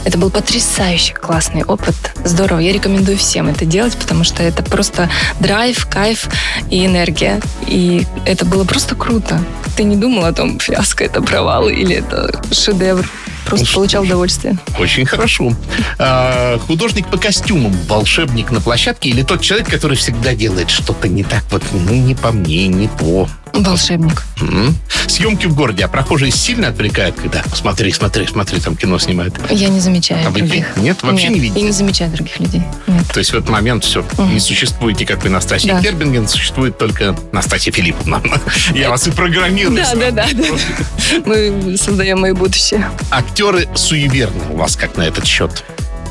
Это 0.04 0.18
был 0.18 0.30
потрясающий 0.30 1.14
классный 1.14 1.64
опыт. 1.64 1.94
Здорово. 2.24 2.58
Я 2.58 2.72
рекомендую 2.72 3.16
всем 3.16 3.48
это 3.48 3.64
делать, 3.64 3.96
потому 3.96 4.24
что 4.24 4.42
это 4.42 4.62
просто 4.62 5.08
драйв, 5.40 5.86
кайф 5.86 6.28
и 6.70 6.84
энергия. 6.84 7.40
И 7.66 8.06
это 8.26 8.44
было 8.44 8.64
просто 8.64 8.94
круто. 8.94 9.40
Ты 9.76 9.84
не 9.84 9.96
думал 9.96 10.24
о 10.26 10.32
том, 10.32 10.58
фиаско 10.60 11.04
это 11.04 11.22
провал 11.22 11.68
или 11.68 11.96
это 11.96 12.40
шедевр. 12.52 13.08
Просто 13.44 13.66
Ну, 13.66 13.74
получал 13.74 14.04
удовольствие. 14.04 14.56
Очень 14.78 15.04
хорошо. 15.06 15.52
А, 15.98 16.58
художник 16.66 17.08
по 17.08 17.18
костюмам, 17.18 17.72
волшебник 17.88 18.50
на 18.50 18.60
площадке 18.60 19.10
или 19.10 19.22
тот 19.22 19.40
человек, 19.40 19.68
который 19.68 19.96
всегда 19.96 20.34
делает 20.34 20.70
что-то 20.70 21.08
не 21.08 21.22
так, 21.24 21.44
вот, 21.50 21.62
ну, 21.72 21.94
не 21.94 22.14
по 22.14 22.32
мне, 22.32 22.68
не 22.68 22.88
то. 22.88 23.28
Волшебник. 23.54 24.22
М. 24.40 24.76
Съемки 25.06 25.46
в 25.46 25.54
городе, 25.54 25.84
а 25.84 25.88
прохожие 25.88 26.32
сильно 26.32 26.68
отвлекают, 26.68 27.14
когда 27.16 27.42
смотри, 27.54 27.92
смотри, 27.92 28.26
смотри, 28.26 28.58
там 28.60 28.76
кино 28.76 28.98
снимают. 28.98 29.34
Я 29.50 29.68
не 29.68 29.78
замечаю 29.80 30.26
А 30.26 30.30
вы 30.30 30.40
других. 30.40 30.66
нет? 30.76 31.02
Вообще 31.02 31.28
не 31.28 31.38
видите? 31.38 31.60
Я 31.60 31.66
не 31.66 31.72
замечаю 31.72 32.10
других 32.10 32.40
людей. 32.40 32.62
Нет. 32.88 33.06
То 33.12 33.18
есть 33.20 33.30
в 33.32 33.34
этот 33.34 33.48
момент 33.50 33.84
все, 33.84 34.04
не 34.32 34.40
существует 34.40 34.98
никакой 34.98 35.30
Настасья 35.30 35.74
Да. 35.74 35.80
Кербинген, 35.82 36.26
существует 36.26 36.78
только 36.78 37.16
Настасья 37.32 37.70
Филипповна. 37.70 38.20
Я 38.74 38.90
вас 38.90 39.06
и 39.06 39.10
программирую. 39.12 39.76
Да, 39.76 39.94
да, 39.94 40.10
да. 40.10 40.26
Мы 41.26 41.76
создаем 41.78 42.20
мое 42.20 42.34
будущее. 42.34 42.90
Актеры 43.10 43.68
суеверны 43.76 44.42
у 44.50 44.56
вас 44.56 44.76
как 44.76 44.96
на 44.96 45.02
этот 45.02 45.26
счет? 45.26 45.64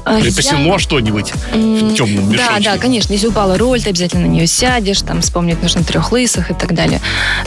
А 0.06 0.20
Припасено 0.20 0.78
что-нибудь 0.80 1.32
в 1.54 1.96
темном 1.96 2.30
Да, 2.30 2.36
мешочке? 2.58 2.64
да, 2.64 2.78
конечно. 2.78 3.14
Если 3.14 3.28
упала 3.28 3.58
роль, 3.58 3.82
ты 3.82 3.90
обязательно 3.90 4.24
на 4.28 4.30
нее 4.30 4.48
сядешь, 4.48 5.02
там 5.02 5.22
вспомнить 5.22 5.62
нужно 5.62 5.84
трех 5.84 6.12
лысых 6.12 6.52
и 6.52 6.54
так 6.54 6.74
далее. 6.76 7.00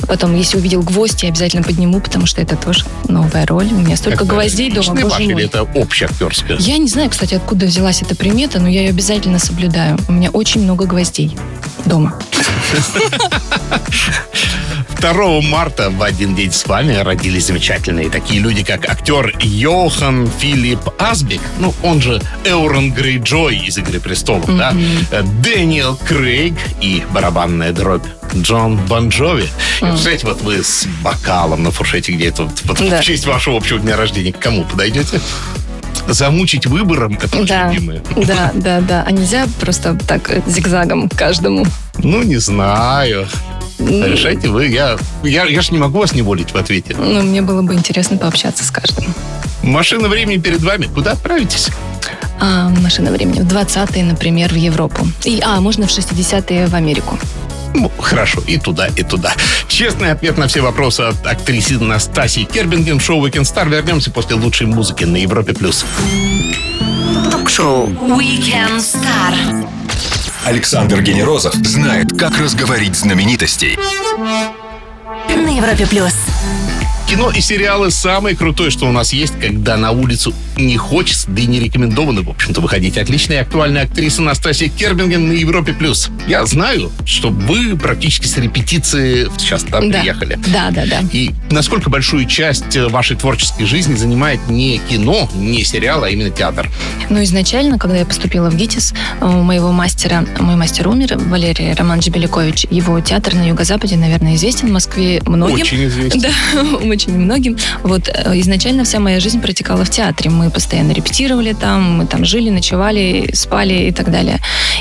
Потом, 0.08 0.34
если 0.34 0.56
увидел 0.56 0.82
гвоздь, 0.82 1.22
я 1.22 1.28
обязательно 1.28 1.62
подниму, 1.62 2.00
потому 2.00 2.26
что 2.26 2.40
это 2.40 2.56
тоже 2.56 2.84
новая 3.08 3.46
роль. 3.46 3.66
У 3.72 3.76
меня 3.76 3.96
столько 3.96 4.24
Это 4.24 4.32
гвоздей 4.32 4.70
дома, 4.70 5.00
боже 5.00 5.22
или 5.24 5.32
мой. 5.34 5.44
это 5.44 5.60
общеактерская? 5.74 6.56
Я 6.58 6.78
не 6.78 6.88
знаю, 6.88 7.10
кстати, 7.10 7.34
откуда 7.34 7.66
взялась 7.66 8.02
эта 8.02 8.16
примета, 8.16 8.58
но 8.58 8.68
я 8.68 8.82
ее 8.82 8.90
обязательно 8.90 9.38
соблюдаю. 9.38 9.98
У 10.08 10.12
меня 10.12 10.30
очень 10.30 10.62
много 10.62 10.86
гвоздей 10.86 11.36
дома. 11.84 12.18
2 15.00 15.40
марта 15.42 15.90
в 15.90 16.02
один 16.02 16.34
день 16.34 16.50
с 16.52 16.66
вами 16.66 16.94
родились 16.96 17.46
замечательные 17.46 18.08
такие 18.10 18.40
люди, 18.40 18.64
как 18.64 18.88
актер 18.88 19.34
Йохан 19.40 20.28
Филипп 20.38 20.80
Асбек, 20.98 21.40
ну, 21.58 21.74
он 21.82 22.00
же 22.00 22.20
Эурон 22.44 22.92
Грейджой 22.92 23.56
из 23.58 23.76
«Игры 23.78 24.00
престолов», 24.00 24.46
да, 24.56 24.74
э, 25.10 25.22
Дэниел 25.42 25.96
Крейг 25.96 26.54
и 26.80 27.04
барабанная 27.12 27.72
дробь 27.72 28.04
Джон 28.34 28.76
Бон 28.76 29.08
Джови. 29.10 29.44
И, 29.78 29.80
Представляете, 29.84 30.26
вот 30.26 30.40
вы 30.42 30.62
с 30.62 30.86
бокалом 31.02 31.62
на 31.62 31.70
фуршете 31.70 32.12
где-то 32.12 32.44
вот, 32.44 32.62
вот 32.64 32.90
Да. 32.90 33.00
в 33.00 33.04
честь 33.04 33.26
вашего 33.26 33.56
общего 33.56 33.78
дня 33.78 33.96
рождения 33.96 34.32
к 34.32 34.38
кому 34.38 34.64
подойдете? 34.64 35.20
Замучить 36.08 36.66
выбором– 36.66 37.18
это 37.22 37.44
Да, 37.44 37.70
любимое. 37.72 38.00
да, 38.16 38.52
да, 38.54 38.80
да. 38.80 39.04
А 39.06 39.10
нельзя 39.10 39.46
просто 39.60 39.94
так 40.06 40.30
э, 40.30 40.40
зигзагом 40.46 41.08
каждому. 41.08 41.66
Ну, 41.98 42.22
не 42.22 42.36
знаю. 42.36 43.26
Решайте 43.78 44.48
вы. 44.48 44.66
Я, 44.66 44.96
я, 45.22 45.44
я 45.44 45.62
ж 45.62 45.70
не 45.70 45.78
могу 45.78 45.98
вас 45.98 46.12
не 46.12 46.22
волить 46.22 46.52
в 46.52 46.56
ответе. 46.56 46.94
Ну, 46.98 47.22
мне 47.22 47.42
было 47.42 47.62
бы 47.62 47.74
интересно 47.74 48.16
пообщаться 48.16 48.64
с 48.64 48.70
каждым. 48.70 49.04
Машина 49.62 50.08
времени 50.08 50.38
перед 50.38 50.62
вами. 50.62 50.86
Куда 50.86 51.12
отправитесь? 51.12 51.68
А, 52.40 52.68
машина 52.68 53.10
времени. 53.10 53.40
В 53.40 53.52
20-е, 53.52 54.04
например, 54.04 54.52
в 54.52 54.56
Европу. 54.56 55.06
И, 55.24 55.40
а, 55.44 55.60
можно 55.60 55.86
в 55.86 55.90
60-е 55.90 56.66
в 56.66 56.74
Америку. 56.74 57.18
Ну, 57.74 57.90
хорошо, 57.98 58.40
и 58.46 58.56
туда, 58.56 58.86
и 58.86 59.02
туда. 59.02 59.34
Честный 59.68 60.10
ответ 60.10 60.38
на 60.38 60.46
все 60.48 60.62
вопросы 60.62 61.02
от 61.02 61.26
актрисы 61.26 61.78
Настасии 61.78 62.44
Кербинген 62.44 63.00
шоу 63.00 63.26
Weekend 63.26 63.42
Star. 63.42 63.68
Вернемся 63.68 64.10
после 64.10 64.36
лучшей 64.36 64.66
музыки 64.66 65.04
на 65.04 65.16
Европе+. 65.16 65.52
плюс. 65.52 65.84
Ток-шоу. 67.30 67.88
Weekend 67.88 68.78
Star. 68.78 69.66
Александр 70.46 71.02
Генерозов 71.02 71.54
знает, 71.54 72.16
как 72.16 72.38
разговорить 72.38 72.94
знаменитостей. 72.94 73.76
На 75.28 75.56
Европе 75.56 75.88
плюс. 75.88 76.14
Кино 77.08 77.32
и 77.32 77.40
сериалы 77.40 77.90
самое 77.90 78.36
крутое, 78.36 78.70
что 78.70 78.86
у 78.86 78.92
нас 78.92 79.12
есть, 79.12 79.34
когда 79.40 79.76
на 79.76 79.90
улицу 79.90 80.32
не 80.56 80.76
хочется, 80.76 81.30
да 81.30 81.42
и 81.42 81.46
не 81.46 81.60
рекомендовано, 81.60 82.22
в 82.22 82.30
общем-то, 82.30 82.60
выходить. 82.60 82.98
Отличная 82.98 83.38
и 83.38 83.40
актуальная 83.40 83.82
актриса 83.84 84.22
Настасья 84.22 84.68
Кербинген 84.68 85.28
на 85.28 85.32
Европе+. 85.32 85.72
плюс. 85.72 86.10
Я 86.26 86.44
знаю, 86.46 86.90
что 87.04 87.30
вы 87.30 87.76
практически 87.76 88.26
с 88.26 88.36
репетиции 88.38 89.28
сейчас 89.38 89.64
там 89.64 89.90
да. 89.90 90.00
приехали. 90.00 90.38
Да, 90.46 90.70
да, 90.70 90.86
да. 90.86 91.00
И 91.12 91.30
насколько 91.50 91.90
большую 91.90 92.26
часть 92.26 92.76
э, 92.76 92.88
вашей 92.88 93.16
творческой 93.16 93.64
жизни 93.64 93.94
занимает 93.94 94.40
не 94.48 94.78
кино, 94.78 95.28
не 95.34 95.64
сериал, 95.64 96.04
а 96.04 96.10
именно 96.10 96.30
театр? 96.30 96.70
Ну, 97.10 97.22
изначально, 97.22 97.78
когда 97.78 97.98
я 97.98 98.06
поступила 98.06 98.50
в 98.50 98.56
ГИТИС, 98.56 98.94
у 99.20 99.26
моего 99.26 99.72
мастера, 99.72 100.24
мой 100.38 100.56
мастер 100.56 100.88
умер, 100.88 101.18
Валерий 101.18 101.72
Романович 101.74 102.08
Белякович, 102.08 102.66
его 102.70 103.00
театр 103.00 103.34
на 103.34 103.48
Юго-Западе, 103.48 103.96
наверное, 103.96 104.34
известен 104.36 104.68
в 104.68 104.72
Москве 104.72 105.22
многим. 105.26 105.62
Очень 105.62 105.86
известно. 105.86 106.20
Да, 106.26 106.30
очень 106.86 107.16
многим. 107.18 107.56
Вот 107.82 108.08
э, 108.08 108.40
изначально 108.40 108.84
вся 108.84 109.00
моя 109.00 109.20
жизнь 109.20 109.40
протекала 109.40 109.84
в 109.84 109.90
театре. 109.90 110.30
Мы 110.30 110.45
постоянно 110.50 110.92
репетировали 110.92 111.52
там, 111.52 111.98
мы 111.98 112.06
там 112.06 112.24
жили, 112.24 112.50
ночевали, 112.50 113.30
спали 113.34 113.88
и 113.88 113.92
так 113.92 114.10
далее. 114.10 114.40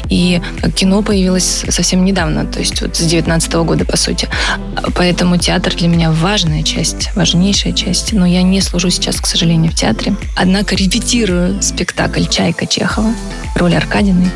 И 0.10 0.42
э, 0.62 0.72
кино 0.72 1.02
появилось 1.02 1.66
совсем 1.70 2.06
недавно, 2.06 2.46
то 2.46 2.60
есть 2.60 2.82
вот 2.82 2.96
с 2.96 3.02
19 3.02 3.54
года, 3.56 3.86
по 3.86 3.98
сути. 3.98 4.28
Поэтому 4.96 5.38
театр 5.38 5.74
для 5.76 5.88
меня 5.88 6.12
важная 6.12 6.64
часть, 6.64 7.16
важнейшая 7.16 7.74
часть. 7.74 8.14
Но 8.14 8.26
я 8.26 8.42
не 8.42 8.62
служу 8.62 8.90
сейчас, 8.90 9.20
к 9.20 9.26
сожалению, 9.26 9.72
в 9.72 9.76
театре. 9.76 10.16
Однако 10.36 10.76
репетирую 10.76 11.62
спектакль 11.62 12.26
«Чайка» 12.26 12.66
Чехова, 12.66 13.14
роль 13.56 13.76
Аркадины. 13.76 14.32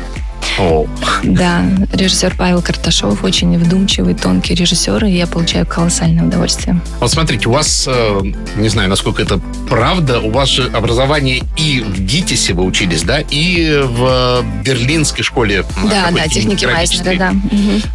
О, 0.58 0.86
Да, 1.22 1.62
режиссер 1.92 2.34
Павел 2.36 2.60
Карташов 2.62 3.24
очень 3.24 3.56
вдумчивый, 3.58 4.14
тонкий 4.14 4.54
режиссер, 4.54 5.04
и 5.06 5.12
я 5.12 5.26
получаю 5.26 5.66
колоссальное 5.66 6.24
удовольствие. 6.24 6.80
Вот 6.98 7.10
смотрите, 7.10 7.48
у 7.48 7.52
вас, 7.52 7.86
э, 7.90 8.20
не 8.56 8.68
знаю, 8.68 8.88
насколько 8.90 9.22
это 9.22 9.40
правда, 9.68 10.20
у 10.20 10.30
вас 10.30 10.48
же 10.48 10.68
образование 10.72 11.42
и 11.56 11.80
в 11.80 12.00
ГИТИСе 12.00 12.54
вы 12.54 12.64
учились, 12.64 13.02
да, 13.02 13.20
и 13.20 13.80
в 13.84 14.44
Берлинской 14.64 15.22
школе. 15.24 15.64
а, 15.76 15.88
Да, 15.88 16.10
да, 16.10 16.28
техники. 16.28 16.66
Майснера, 16.66 17.16
да. 17.18 17.34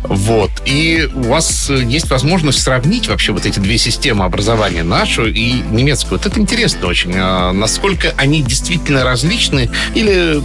Вот. 0.03 0.51
И 0.65 1.07
у 1.13 1.23
вас 1.23 1.69
э, 1.69 1.83
есть 1.83 2.09
возможность 2.09 2.61
сравнить 2.61 3.07
вообще 3.07 3.31
вот 3.31 3.45
эти 3.45 3.59
две 3.59 3.77
системы 3.77 4.25
образования, 4.25 4.83
нашу 4.83 5.25
и 5.27 5.61
немецкую. 5.71 6.19
Вот 6.19 6.25
это 6.25 6.39
интересно 6.39 6.87
очень. 6.87 7.13
А 7.15 7.51
Насколько 7.51 8.13
они 8.17 8.41
действительно 8.41 9.03
различны 9.03 9.69
или, 9.93 10.41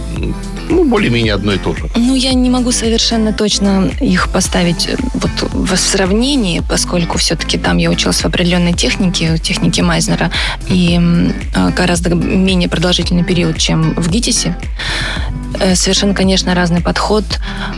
ну, 0.69 0.85
более-менее 0.85 1.33
одно 1.33 1.53
и 1.53 1.57
то 1.57 1.75
же? 1.75 1.89
Ну, 1.95 2.15
я 2.15 2.33
не 2.33 2.49
могу 2.49 2.71
совершенно 2.71 3.33
точно 3.33 3.89
их 3.99 4.29
поставить 4.29 4.87
э, 4.87 4.95
вот 5.13 5.31
в 5.51 5.75
сравнении, 5.75 6.61
поскольку 6.61 7.17
все-таки 7.17 7.57
там 7.57 7.77
я 7.77 7.89
училась 7.89 8.21
в 8.21 8.25
определенной 8.25 8.73
технике, 8.73 9.37
технике 9.37 9.83
Майзнера, 9.83 10.31
и 10.69 10.99
э, 11.53 11.69
гораздо 11.71 12.15
менее 12.15 12.69
продолжительный 12.69 13.23
период, 13.23 13.57
чем 13.57 13.93
в 13.95 14.09
ГИТИСе. 14.09 14.55
Э, 15.59 15.75
Совершенно, 15.75 16.13
конечно, 16.13 16.55
разный 16.55 16.81
подход. 16.81 17.25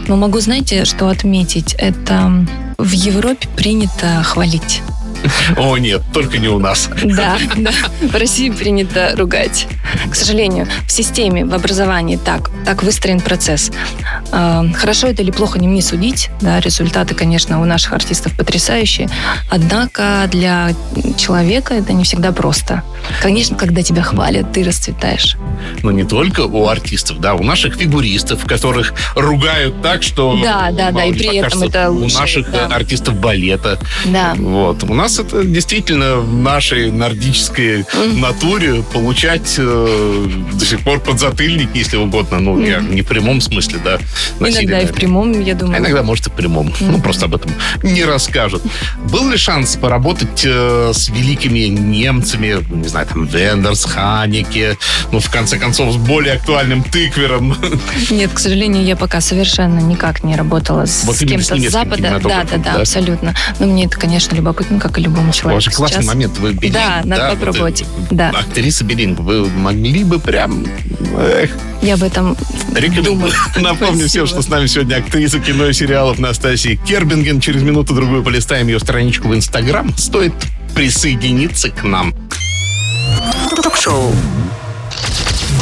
Но 0.07 0.15
могу, 0.15 0.39
знаете, 0.39 0.85
что 0.85 1.07
отметить? 1.07 1.75
Это 1.79 2.45
в 2.77 2.91
Европе 2.91 3.47
принято 3.55 4.21
хвалить. 4.23 4.81
О, 5.57 5.77
нет, 5.77 6.01
только 6.13 6.37
не 6.37 6.47
у 6.47 6.59
нас. 6.59 6.89
Да, 7.03 7.37
да. 7.57 7.71
В 8.01 8.15
России 8.15 8.49
принято 8.49 9.13
ругать. 9.17 9.67
К 10.09 10.15
сожалению, 10.15 10.67
в 10.87 10.91
системе, 10.91 11.45
в 11.45 11.53
образовании 11.53 12.17
так, 12.17 12.49
так 12.65 12.83
выстроен 12.83 13.19
процесс. 13.19 13.71
Э, 14.31 14.63
Хорошо 14.75 15.07
это 15.07 15.21
или 15.21 15.31
плохо 15.31 15.59
не 15.59 15.67
мне 15.67 15.81
судить. 15.81 16.29
Да, 16.41 16.59
результаты, 16.59 17.15
конечно, 17.15 17.61
у 17.61 17.65
наших 17.65 17.93
артистов 17.93 18.35
потрясающие. 18.37 19.09
Однако 19.49 20.27
для 20.31 20.71
человека 21.17 21.73
это 21.73 21.93
не 21.93 22.03
всегда 22.03 22.31
просто. 22.31 22.83
Конечно, 23.21 23.57
когда 23.57 23.81
тебя 23.83 24.01
хвалят, 24.01 24.51
ты 24.53 24.63
расцветаешь. 24.63 25.37
Но 25.81 25.91
не 25.91 26.03
только 26.03 26.41
у 26.41 26.67
артистов, 26.67 27.19
да, 27.19 27.35
у 27.35 27.43
наших 27.43 27.75
фигуристов, 27.75 28.45
которых 28.45 28.93
ругают 29.15 29.81
так, 29.81 30.03
что... 30.03 30.37
Да, 30.41 30.71
да, 30.71 30.91
да, 30.91 31.05
и 31.05 31.13
при 31.13 31.37
этом 31.37 31.63
это 31.63 31.89
У 31.89 31.99
лучшие, 31.99 32.19
наших 32.19 32.51
да. 32.51 32.67
э, 32.69 32.73
артистов 32.73 33.15
балета. 33.15 33.79
Да. 34.05 34.33
Вот. 34.37 34.83
У 34.83 34.93
нас 34.93 35.12
это 35.19 35.33
это 35.33 35.43
действительно 35.43 36.17
в 36.17 36.33
нашей 36.33 36.91
нордической 36.91 37.85
натуре 38.15 38.83
получать 38.93 39.55
э, 39.57 40.27
до 40.53 40.65
сих 40.65 40.81
пор 40.81 40.99
подзатыльник, 40.99 41.69
если 41.73 41.97
угодно. 41.97 42.39
Ну, 42.39 42.61
я 42.61 42.79
не 42.79 43.01
в 43.01 43.07
прямом 43.07 43.41
смысле, 43.41 43.79
да. 43.83 43.99
Иногда 44.39 44.81
и 44.81 44.85
в 44.85 44.93
прямом, 44.93 45.39
я 45.39 45.53
а 45.53 45.55
думаю. 45.55 45.79
иногда, 45.79 46.03
может, 46.03 46.27
и 46.27 46.29
в 46.29 46.33
прямом. 46.33 46.73
Ну, 46.79 47.01
просто 47.01 47.25
об 47.25 47.35
этом 47.35 47.51
не 47.81 48.03
расскажут. 48.03 48.61
Был 49.09 49.29
ли 49.29 49.37
шанс 49.37 49.75
поработать 49.75 50.43
э, 50.45 50.91
с 50.93 51.09
великими 51.09 51.67
немцами, 51.67 52.57
не 52.73 52.87
знаю, 52.87 53.07
там, 53.07 53.25
Вендерс, 53.25 53.85
Ханеке, 53.85 54.77
ну, 55.11 55.19
в 55.19 55.29
конце 55.29 55.57
концов, 55.57 55.93
с 55.93 55.97
более 55.97 56.33
актуальным 56.33 56.83
тыквером? 56.83 57.57
Нет, 58.11 58.31
к 58.33 58.39
сожалению, 58.39 58.83
я 58.83 58.95
пока 58.95 59.21
совершенно 59.21 59.79
никак 59.79 60.23
не 60.23 60.35
работала 60.35 60.85
с, 60.85 61.03
Вот 61.05 61.15
с 61.15 61.19
с 61.19 61.27
кем-то 61.27 61.45
с, 61.45 61.51
немецким 61.51 61.71
Запада. 61.71 62.19
Да, 62.23 62.43
да, 62.43 62.43
да, 62.43 62.57
да? 62.57 62.81
абсолютно. 62.81 63.33
Но 63.59 63.67
мне 63.67 63.85
это, 63.85 63.97
конечно, 63.97 64.35
любопытно, 64.35 64.79
как 64.79 64.97
и 64.97 65.01
любому 65.03 65.31
человеку 65.31 65.61
же 65.61 65.71
классный 65.71 66.01
сейчас. 66.01 66.13
момент. 66.13 66.37
Вы 66.39 66.53
билинг, 66.53 66.73
Да, 66.73 67.01
надо 67.05 67.29
вот, 67.29 67.39
попробовать. 67.39 67.81
э, 67.81 67.85
Да. 68.11 68.29
Актриса 68.29 68.83
билинг. 68.83 69.19
Вы 69.19 69.47
могли 69.49 70.03
бы 70.03 70.19
прям... 70.19 70.65
эх, 71.17 71.51
Я 71.81 71.93
об 71.95 72.03
этом 72.03 72.35
Рекомендую. 72.75 73.05
думаю. 73.05 73.33
Напомню 73.57 74.07
всем, 74.07 74.25
что 74.27 74.41
с 74.41 74.47
нами 74.49 74.65
сегодня 74.67 74.95
актриса 74.97 75.39
кино 75.39 75.67
и 75.67 75.73
сериалов 75.73 76.19
Настасья 76.19 76.75
Кербинген. 76.75 77.39
Через 77.39 77.61
минуту-другую 77.61 78.23
полистаем 78.23 78.67
ее 78.67 78.79
страничку 78.79 79.27
в 79.29 79.35
Инстаграм. 79.35 79.95
Стоит 79.97 80.33
присоединиться 80.75 81.69
к 81.69 81.83
нам. 81.83 82.13
Ток-шоу. 83.61 84.11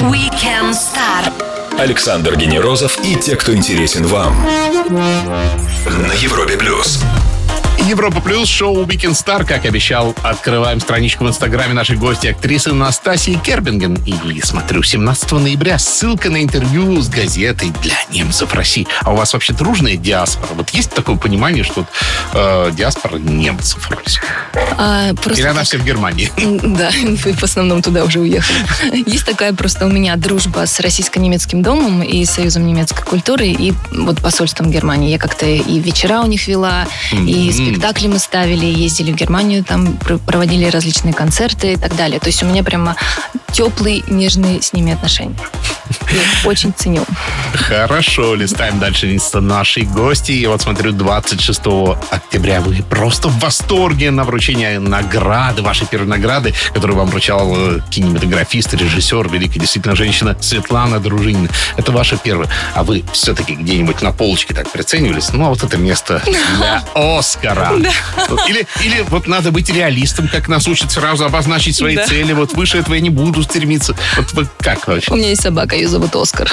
Weekend 0.02 0.72
Star. 0.74 1.32
Александр 1.80 2.36
Генерозов 2.36 3.00
и 3.04 3.16
те, 3.16 3.36
кто 3.36 3.56
интересен 3.56 4.06
вам. 4.06 4.36
На 4.90 6.14
Европе 6.14 6.58
плюс. 6.58 7.02
Европа 7.88 8.22
Плюс, 8.22 8.48
шоу 8.48 8.86
Weekend 8.86 9.12
Star, 9.14 9.46
как 9.46 9.66
обещал, 9.66 10.16
открываем 10.24 10.80
страничку 10.80 11.26
в 11.26 11.30
Инстаграме 11.30 11.74
нашей 11.74 11.98
гости, 11.98 12.28
актрисы 12.28 12.72
Настасии 12.74 13.34
Кербинген. 13.44 13.96
И 14.06 14.42
смотрю, 14.42 14.84
17 14.84 15.32
ноября 15.34 15.78
ссылка 15.80 16.30
на 16.30 16.42
интервью 16.44 17.02
с 17.02 17.10
газетой 17.10 17.74
для 17.82 17.96
немцев 18.12 18.54
России. 18.54 18.88
А 19.02 19.12
у 19.12 19.16
вас 19.16 19.34
вообще 19.34 19.54
дружная 19.54 19.98
диаспора? 19.98 20.54
Вот 20.54 20.70
есть 20.70 20.92
такое 20.92 21.16
понимание, 21.18 21.64
что 21.64 21.86
э, 22.34 22.72
диаспора 22.74 23.18
немцев 23.18 23.90
в 23.90 23.92
России? 23.92 24.22
А, 24.78 25.10
Или 25.10 25.42
она 25.42 25.56
так- 25.56 25.66
все 25.66 25.78
в 25.78 25.84
Германии? 25.84 26.32
Да, 26.38 26.92
вы 27.04 27.34
в 27.34 27.44
основном 27.44 27.82
туда 27.82 28.06
уже 28.06 28.20
уехали. 28.20 28.60
Есть 29.10 29.26
такая 29.26 29.54
просто 29.54 29.86
у 29.86 29.90
меня 29.90 30.16
дружба 30.16 30.66
с 30.66 30.80
Российско-немецким 30.80 31.62
домом 31.62 32.04
и 32.04 32.24
Союзом 32.26 32.66
немецкой 32.66 33.04
культуры, 33.04 33.48
и 33.48 33.74
вот 33.92 34.20
посольством 34.22 34.72
Германии. 34.72 35.10
Я 35.10 35.18
как-то 35.18 35.46
и 35.46 35.80
вечера 35.80 36.22
у 36.22 36.28
них 36.28 36.48
вела, 36.48 36.88
и. 37.12 37.71
Спектакли 37.72 38.08
мы 38.08 38.20
ставили, 38.20 38.66
ездили 38.66 39.12
в 39.12 39.16
Германию, 39.16 39.63
там 39.63 39.98
пр- 39.98 40.20
проводили 40.20 40.66
различные 40.66 41.13
концерты 41.13 41.74
и 41.74 41.78
так 41.78 41.96
далее. 41.96 42.20
То 42.20 42.28
есть 42.28 42.44
у 42.44 42.46
меня 42.46 42.63
прямо 42.63 42.96
теплые, 43.51 44.04
нежные 44.08 44.62
с 44.62 44.74
ними 44.74 44.94
отношения. 44.94 45.36
Я 46.12 46.22
очень 46.50 46.74
ценю. 46.75 47.04
Хорошо, 47.54 48.36
листаем 48.36 48.80
дальше 48.80 49.08
листа 49.08 49.42
нашей 49.42 49.84
гости. 49.84 50.32
И 50.32 50.46
вот 50.48 50.62
смотрю, 50.62 50.92
26 50.92 51.62
октября 52.10 52.62
вы 52.62 52.82
просто 52.84 53.28
в 53.28 53.40
восторге 53.40 54.12
на 54.12 54.24
вручение 54.24 54.80
награды, 54.80 55.62
вашей 55.62 55.88
первой 55.88 56.08
награды, 56.08 56.54
которую 56.74 56.98
вам 56.98 57.08
вручал 57.10 57.54
э, 57.56 57.80
кинематографист, 57.90 58.74
режиссер, 58.74 59.30
великая 59.30 59.60
действительно 59.60 59.96
женщина 59.96 60.38
Светлана 60.40 61.00
Дружинина. 61.00 61.50
Это 61.78 61.92
ваше 61.92 62.18
первое. 62.22 62.50
А 62.74 62.84
вы 62.84 63.04
все-таки 63.13 63.56
где-нибудь 63.56 64.01
на 64.01 64.12
полочке 64.12 64.54
так 64.54 64.70
приценивались? 64.72 65.32
Ну, 65.34 65.46
а 65.46 65.50
вот 65.50 65.63
это 65.63 65.78
место 65.78 66.22
для 66.58 66.84
Оскара. 66.94 67.61
Или, 68.48 68.68
или 68.84 69.01
вот 69.10 69.27
надо 69.27 69.51
быть 69.51 69.70
реалистом, 69.70 70.27
как 70.27 70.48
нас 70.48 70.68
учат 70.68 70.91
сразу 70.91 71.25
обозначить 71.25 71.75
свои 71.75 71.96
Да. 71.96 72.06
цели. 72.08 72.34
Вот 72.34 72.53
выше 72.53 72.77
этого 72.80 72.96
я 72.96 73.01
не 73.01 73.10
буду 73.10 73.44
стремиться. 73.44 73.96
Вот 74.34 74.48
как 74.60 74.88
вообще? 74.88 75.12
У 75.12 75.15
меня 75.15 75.30
есть 75.30 75.41
собака, 75.41 75.75
ее 75.75 75.88
зовут 75.88 76.15
Оскар. 76.15 76.50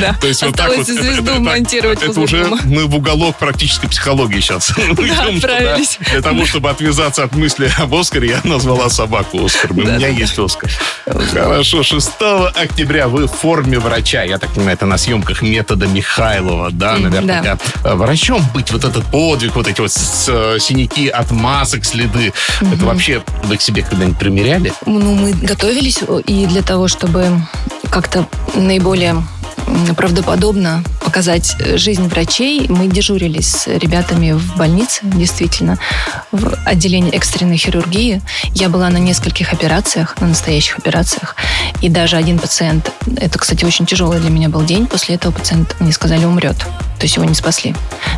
Да. 0.00 0.14
То 0.20 0.26
есть 0.26 0.42
вот 0.42 0.56
так 0.56 0.68
вот. 0.68 0.80
Осталось 0.80 0.88
и 0.88 0.92
звезду 0.92 1.40
монтировать 1.40 2.02
Это 2.02 2.20
уже 2.20 2.46
мы 2.64 2.86
в 2.86 2.96
уголок 2.96 3.36
практической 3.36 3.88
психологии 3.88 4.40
сейчас. 4.40 4.72
Для 6.10 6.22
того, 6.22 6.46
чтобы 6.46 6.70
отвязаться 6.70 7.24
от 7.24 7.34
мысли 7.34 7.70
об 7.78 7.94
Оскаре, 7.94 8.28
я 8.28 8.40
назвала 8.44 8.88
собаку 8.88 9.44
Оскар. 9.44 9.72
У 9.72 9.74
меня 9.74 10.08
есть 10.08 10.38
Оскар. 10.38 10.70
Хорошо. 11.32 11.82
6 11.82 12.10
октября 12.54 13.08
вы 13.08 13.26
в 13.26 13.32
форме 13.32 13.78
врача. 13.78 14.22
Я 14.22 14.38
так 14.38 14.50
понимаю, 14.50 14.74
это 14.74 14.86
на 14.86 14.98
съемках 14.98 15.42
метода 15.42 15.86
Михайлова, 15.86 16.70
да, 16.70 16.96
наверняка. 16.96 17.58
А 17.84 17.96
Врачом 17.96 18.42
быть, 18.54 18.70
вот 18.70 18.84
этот 18.84 19.04
подвиг, 19.06 19.56
вот 19.56 19.66
эти 19.66 19.80
вот 19.80 19.92
синяки 19.92 21.08
от 21.08 21.30
масок, 21.30 21.84
следы. 21.84 22.32
Это 22.60 22.84
вообще 22.84 23.22
вы 23.44 23.56
к 23.56 23.62
себе 23.62 23.82
когда-нибудь 23.82 24.18
примеряли? 24.18 24.72
Ну, 24.86 25.14
мы 25.14 25.32
готовились 25.32 26.00
и 26.26 26.46
для 26.46 26.62
того, 26.62 26.88
чтобы 26.88 27.40
как-то 27.90 28.26
наиболее 28.54 29.22
правдоподобно 29.96 30.82
показать 31.04 31.56
э, 31.58 31.76
жизнь 31.76 32.06
врачей. 32.08 32.66
Мы 32.68 32.86
дежурили 32.86 33.40
с 33.40 33.66
ребятами 33.66 34.32
в 34.32 34.56
больнице, 34.56 35.00
действительно, 35.02 35.78
в 36.30 36.54
отделении 36.64 37.12
экстренной 37.12 37.56
хирургии. 37.56 38.22
Я 38.54 38.68
была 38.68 38.88
на 38.90 38.98
нескольких 38.98 39.52
операциях, 39.52 40.20
на 40.20 40.28
настоящих 40.28 40.78
операциях. 40.78 41.36
И 41.80 41.88
даже 41.88 42.16
один 42.16 42.38
пациент, 42.38 42.92
это, 43.16 43.38
кстати, 43.38 43.64
очень 43.64 43.86
тяжелый 43.86 44.20
для 44.20 44.30
меня 44.30 44.48
был 44.48 44.62
день, 44.62 44.86
после 44.86 45.16
этого 45.16 45.32
пациент, 45.32 45.76
мне 45.80 45.92
сказали, 45.92 46.24
умрет. 46.24 46.56
То 47.00 47.06
есть 47.06 47.16
его 47.16 47.24
не 47.24 47.34
спасли. 47.34 47.74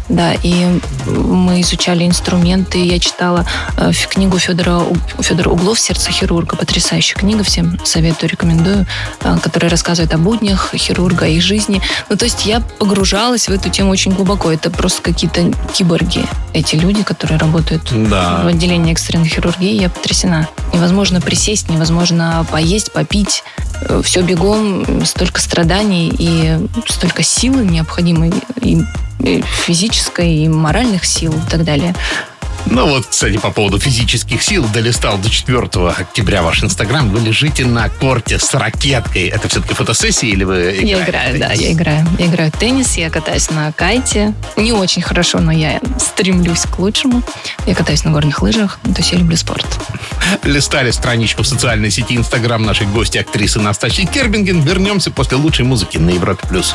Да, 0.08 0.34
и 0.42 0.80
мы 1.06 1.60
изучали 1.60 2.04
инструменты, 2.04 2.84
я 2.84 2.98
читала 2.98 3.46
э, 3.76 3.92
книгу 4.10 4.38
Федора, 4.40 4.82
Федора 5.20 5.50
Углов 5.50 5.78
«Сердце 5.78 6.10
хирурга». 6.10 6.56
Потрясающая 6.56 7.14
книга, 7.16 7.44
всем 7.44 7.78
советую, 7.84 8.28
рекомендую, 8.30 8.86
э, 9.22 9.38
которая 9.40 9.70
рассказывает 9.70 10.12
о 10.12 10.18
буднях 10.18 10.74
хирурга, 10.74 11.26
о 11.26 11.28
их 11.28 11.42
жизни. 11.42 11.80
Ну, 12.08 12.16
то 12.16 12.24
есть 12.24 12.44
я 12.44 12.60
погружалась 12.80 13.46
в 13.48 13.52
эту 13.52 13.70
тему 13.70 13.90
очень 13.92 14.12
глубоко. 14.12 14.50
Это 14.50 14.68
просто 14.68 15.00
какие-то 15.00 15.52
киборги, 15.72 16.26
эти 16.52 16.74
люди, 16.74 17.04
которые 17.04 17.38
работают 17.38 17.88
Да. 18.10 18.40
в 18.42 18.48
отделении 18.48 18.90
экстренной 18.92 19.28
хирургии. 19.28 19.80
Я 19.80 19.90
потрясена. 19.90 20.48
Невозможно 20.74 21.20
присесть, 21.20 21.70
невозможно 21.70 22.44
поесть, 22.50 22.92
попить. 22.92 23.44
Все 24.04 24.22
бегом, 24.22 25.04
столько 25.04 25.40
страданий 25.40 26.12
и 26.16 26.58
столько 26.88 27.22
силы 27.22 27.64
необходимой 27.64 28.32
и 28.60 28.71
и 29.20 29.42
физической, 29.66 30.34
и 30.34 30.48
моральных 30.48 31.04
сил 31.04 31.32
и 31.32 31.50
так 31.50 31.64
далее. 31.64 31.94
Ну 32.66 32.88
вот, 32.88 33.06
кстати, 33.06 33.36
по 33.38 33.50
поводу 33.50 33.78
физических 33.78 34.42
сил, 34.42 34.66
долистал 34.72 35.18
до 35.18 35.28
4 35.28 35.58
октября 35.98 36.42
ваш 36.42 36.62
инстаграм. 36.62 37.08
Вы 37.10 37.20
лежите 37.20 37.66
на 37.66 37.88
корте 37.88 38.38
с 38.38 38.54
ракеткой. 38.54 39.28
Это 39.28 39.48
все-таки 39.48 39.74
фотосессия 39.74 40.30
или 40.30 40.44
вы 40.44 40.70
играете? 40.70 40.86
Я 40.86 41.04
играю, 41.04 41.38
да, 41.38 41.52
я 41.52 41.72
играю. 41.72 42.06
Я 42.18 42.26
играю 42.26 42.52
в 42.52 42.58
теннис, 42.58 42.96
я 42.96 43.10
катаюсь 43.10 43.50
на 43.50 43.72
кайте. 43.72 44.32
Не 44.56 44.72
очень 44.72 45.02
хорошо, 45.02 45.40
но 45.40 45.52
я 45.52 45.80
стремлюсь 45.98 46.62
к 46.62 46.78
лучшему. 46.78 47.22
Я 47.66 47.74
катаюсь 47.74 48.04
на 48.04 48.12
горных 48.12 48.42
лыжах, 48.42 48.78
то 48.82 48.98
есть 48.98 49.12
я 49.12 49.18
люблю 49.18 49.36
спорт. 49.36 49.66
Листали 50.44 50.92
страничку 50.92 51.42
в 51.42 51.46
социальной 51.46 51.90
сети 51.90 52.16
Инстаграм 52.16 52.62
нашей 52.62 52.86
гости 52.86 53.18
актрисы 53.18 53.60
Настасьи 53.60 54.06
Кербинген. 54.06 54.60
Вернемся 54.60 55.10
после 55.10 55.36
лучшей 55.36 55.64
музыки 55.64 55.98
на 55.98 56.10
Европе+. 56.10 56.46
плюс. 56.48 56.74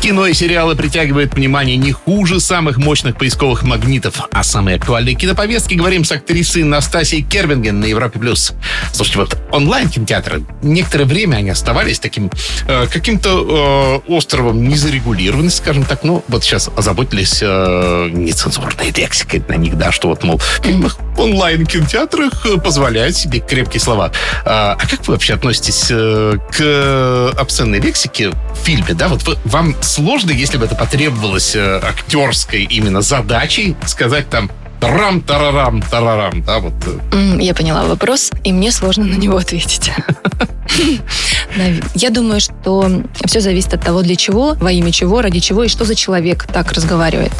Кино 0.00 0.26
и 0.26 0.32
сериалы 0.32 0.76
притягивают 0.76 1.34
внимание 1.34 1.76
не 1.76 1.92
хуже 1.92 2.40
самых 2.40 2.78
мощных 2.78 3.18
поисковых 3.18 3.64
магнитов. 3.64 4.28
А 4.32 4.42
самые 4.42 4.76
актуальные 4.76 5.14
киноповестки 5.14 5.74
говорим 5.74 6.04
с 6.04 6.12
актрисой 6.12 6.62
Настасией 6.62 7.22
Кервинген 7.22 7.80
на 7.80 7.84
Европе+. 7.84 8.18
плюс. 8.18 8.54
Слушайте, 8.92 9.18
вот 9.18 9.38
онлайн-кинотеатры, 9.52 10.42
некоторое 10.62 11.04
время 11.04 11.36
они 11.36 11.50
оставались 11.50 11.98
таким 11.98 12.30
э, 12.66 12.86
каким-то 12.86 14.00
э, 14.06 14.10
островом 14.10 14.66
незарегулированности, 14.66 15.58
скажем 15.58 15.84
так. 15.84 16.02
Ну, 16.02 16.24
вот 16.28 16.44
сейчас 16.44 16.70
озаботились 16.74 17.40
э, 17.42 18.08
нецензурной 18.10 18.92
лексикой 18.96 19.42
на 19.48 19.56
них, 19.56 19.76
да, 19.76 19.92
что 19.92 20.08
вот, 20.08 20.24
мол, 20.24 20.40
фильмах 20.62 20.96
онлайн-кинотеатрах 21.20 22.46
э, 22.46 22.56
позволяют 22.58 23.16
себе 23.16 23.40
крепкие 23.40 23.80
слова. 23.80 24.12
А, 24.44 24.76
а 24.80 24.86
как 24.86 25.06
вы 25.06 25.14
вообще 25.14 25.34
относитесь 25.34 25.88
э, 25.90 26.36
к 26.52 27.32
обсценной 27.38 27.80
лексике 27.80 28.30
в 28.30 28.56
фильме, 28.64 28.94
да? 28.94 29.08
Вот 29.08 29.22
вы- 29.24 29.38
вам 29.44 29.74
сложно, 29.82 30.30
если 30.30 30.58
бы 30.58 30.64
это 30.64 30.74
потребовалось 30.74 31.54
э, 31.54 31.80
актерской 31.82 32.62
именно 32.64 33.02
задачей, 33.02 33.76
сказать 33.86 34.28
там 34.30 34.50
рам 34.80 35.20
тарарам 35.20 35.82
тарарам 35.82 36.42
да, 36.42 36.58
вот. 36.58 36.72
Я 37.38 37.54
поняла 37.54 37.84
вопрос, 37.84 38.30
и 38.44 38.52
мне 38.52 38.72
сложно 38.72 39.04
на 39.04 39.14
него 39.16 39.36
ответить. 39.36 39.90
Я 41.94 42.10
думаю, 42.10 42.40
что 42.40 43.02
все 43.26 43.40
зависит 43.40 43.74
от 43.74 43.82
того, 43.84 44.02
для 44.02 44.16
чего, 44.16 44.54
во 44.54 44.72
имя 44.72 44.92
чего, 44.92 45.20
ради 45.20 45.40
чего 45.40 45.64
и 45.64 45.68
что 45.68 45.84
за 45.84 45.94
человек 45.94 46.46
так 46.52 46.72
разговаривает. 46.72 47.32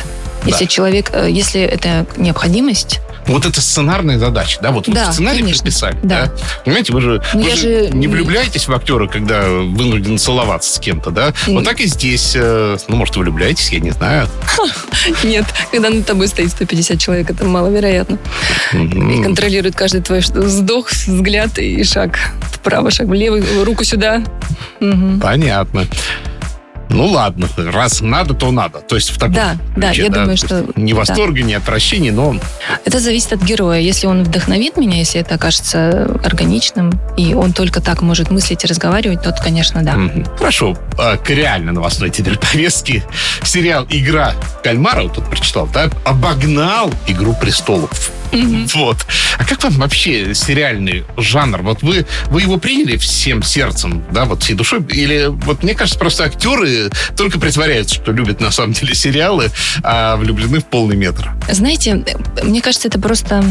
Если 0.44 0.64
человек, 0.66 1.11
э, 1.12 1.29
если 1.31 1.61
это 1.62 2.07
необходимость, 2.16 3.00
Вот 3.26 3.44
это 3.46 3.61
сценарная 3.61 4.18
задача, 4.18 4.59
да? 4.62 4.70
Вот 4.72 4.87
Да, 4.88 5.07
вы 5.07 5.12
сценарий 5.12 5.40
конечно. 5.40 5.62
прописали, 5.62 5.96
Да. 6.03 6.24
да? 6.26 6.33
Понимаете, 6.64 6.92
вы 6.94 7.00
же, 7.03 7.22
Ну, 7.35 7.42
вы 7.42 7.50
же 7.50 7.57
же 7.57 7.90
не 7.90 8.09
влюбляетесь 8.09 8.66
в 8.66 8.72
актера, 8.74 9.07
когда 9.07 9.42
вынуждены 9.48 10.16
целоваться 10.18 10.74
с 10.74 10.79
кем-то, 10.81 11.11
да? 11.11 11.29
М. 11.46 11.55
Вот 11.57 11.64
так 11.64 11.81
и 11.81 11.87
здесь. 11.87 12.33
э, 12.35 12.79
Ну, 12.88 12.96
может, 12.96 13.16
вы 13.16 13.22
влюбляетесь, 13.24 13.70
я 13.70 13.79
не 13.81 13.90
знаю. 13.90 14.26
Нет, 15.22 15.44
когда 15.70 15.90
над 15.90 16.07
тобой 16.07 16.26
стоит 16.29 16.50
150 16.50 16.98
человек, 16.98 17.31
это 17.31 17.44
маловероятно. 17.44 18.18
И 18.72 19.22
контролирует 19.22 19.76
каждый 19.76 20.00
твой 20.00 20.20
вздох, 20.20 20.90
взгляд 20.90 21.59
и 21.59 21.85
шаг 21.85 22.18
вправо, 22.53 22.90
шаг 22.90 23.07
влево, 23.07 23.38
руку 23.64 23.85
сюда. 23.85 24.22
Понятно. 25.22 25.87
Ну 26.90 27.07
ладно, 27.07 27.48
раз 27.57 28.00
надо, 28.00 28.35
то 28.35 28.50
надо. 28.50 28.81
То 28.81 28.96
есть 28.96 29.11
в 29.11 29.14
таком 29.14 29.35
Да, 29.35 29.57
да, 29.76 29.88
ключе, 29.88 30.03
я 30.03 30.09
думаю, 30.11 30.37
То 30.37 30.46
что 30.46 30.66
Не 30.76 30.92
да. 30.92 30.98
восторга, 30.98 31.42
не 31.42 31.55
отвращения, 31.55 32.12
но 32.12 32.37
Это 32.85 32.98
зависит 32.98 33.33
от 33.33 33.42
героя. 33.42 33.81
Если 33.81 34.07
он 34.07 34.24
вдохновит 34.24 34.76
меня, 34.76 34.98
если 34.98 35.20
это 35.20 35.37
окажется 35.37 36.18
органичным, 36.24 36.92
и 37.16 37.35
он 37.35 37.53
только 37.53 37.81
так 37.81 38.03
может 38.03 38.31
мыслить 38.31 38.64
и 38.64 38.66
разговаривать, 38.66 39.22
то, 39.22 39.33
конечно, 39.33 39.83
да. 39.83 39.92
Мгм. 39.92 40.26
Хорошо, 40.37 40.76
а, 40.98 41.16
к 41.16 41.31
реально 41.31 41.72
новостной 41.72 42.11
теперь 42.11 42.38
повестке. 42.38 43.05
Сериал 43.42 43.87
«Игра 43.88 44.35
кальмара», 44.62 45.03
вот 45.03 45.14
тут 45.14 45.31
прочитал, 45.31 45.68
да, 45.72 45.88
обогнал 46.05 46.90
«Игру 47.07 47.35
престолов». 47.40 48.11
Вот. 48.74 48.98
А 49.38 49.44
как 49.44 49.62
вам 49.64 49.74
вообще 49.74 50.34
сериальный 50.34 51.04
жанр? 51.16 51.62
Вот 51.62 51.82
вы, 51.82 52.06
вы 52.26 52.42
его 52.42 52.58
приняли 52.58 52.96
всем 52.96 53.42
сердцем, 53.42 54.04
да, 54.10 54.24
вот 54.24 54.42
всей 54.42 54.54
душой? 54.54 54.82
Или 54.90 55.26
вот 55.28 55.62
мне 55.62 55.74
кажется, 55.74 55.98
просто 55.98 56.24
актеры 56.24 56.90
только 57.16 57.38
притворяются, 57.38 57.96
что 57.96 58.12
любят 58.12 58.40
на 58.40 58.50
самом 58.50 58.72
деле 58.72 58.94
сериалы, 58.94 59.50
а 59.82 60.16
влюблены 60.16 60.60
в 60.60 60.66
полный 60.66 60.96
метр. 60.96 61.30
Знаете, 61.50 62.04
мне 62.42 62.60
кажется, 62.60 62.88
это 62.88 62.98
просто 63.00 63.44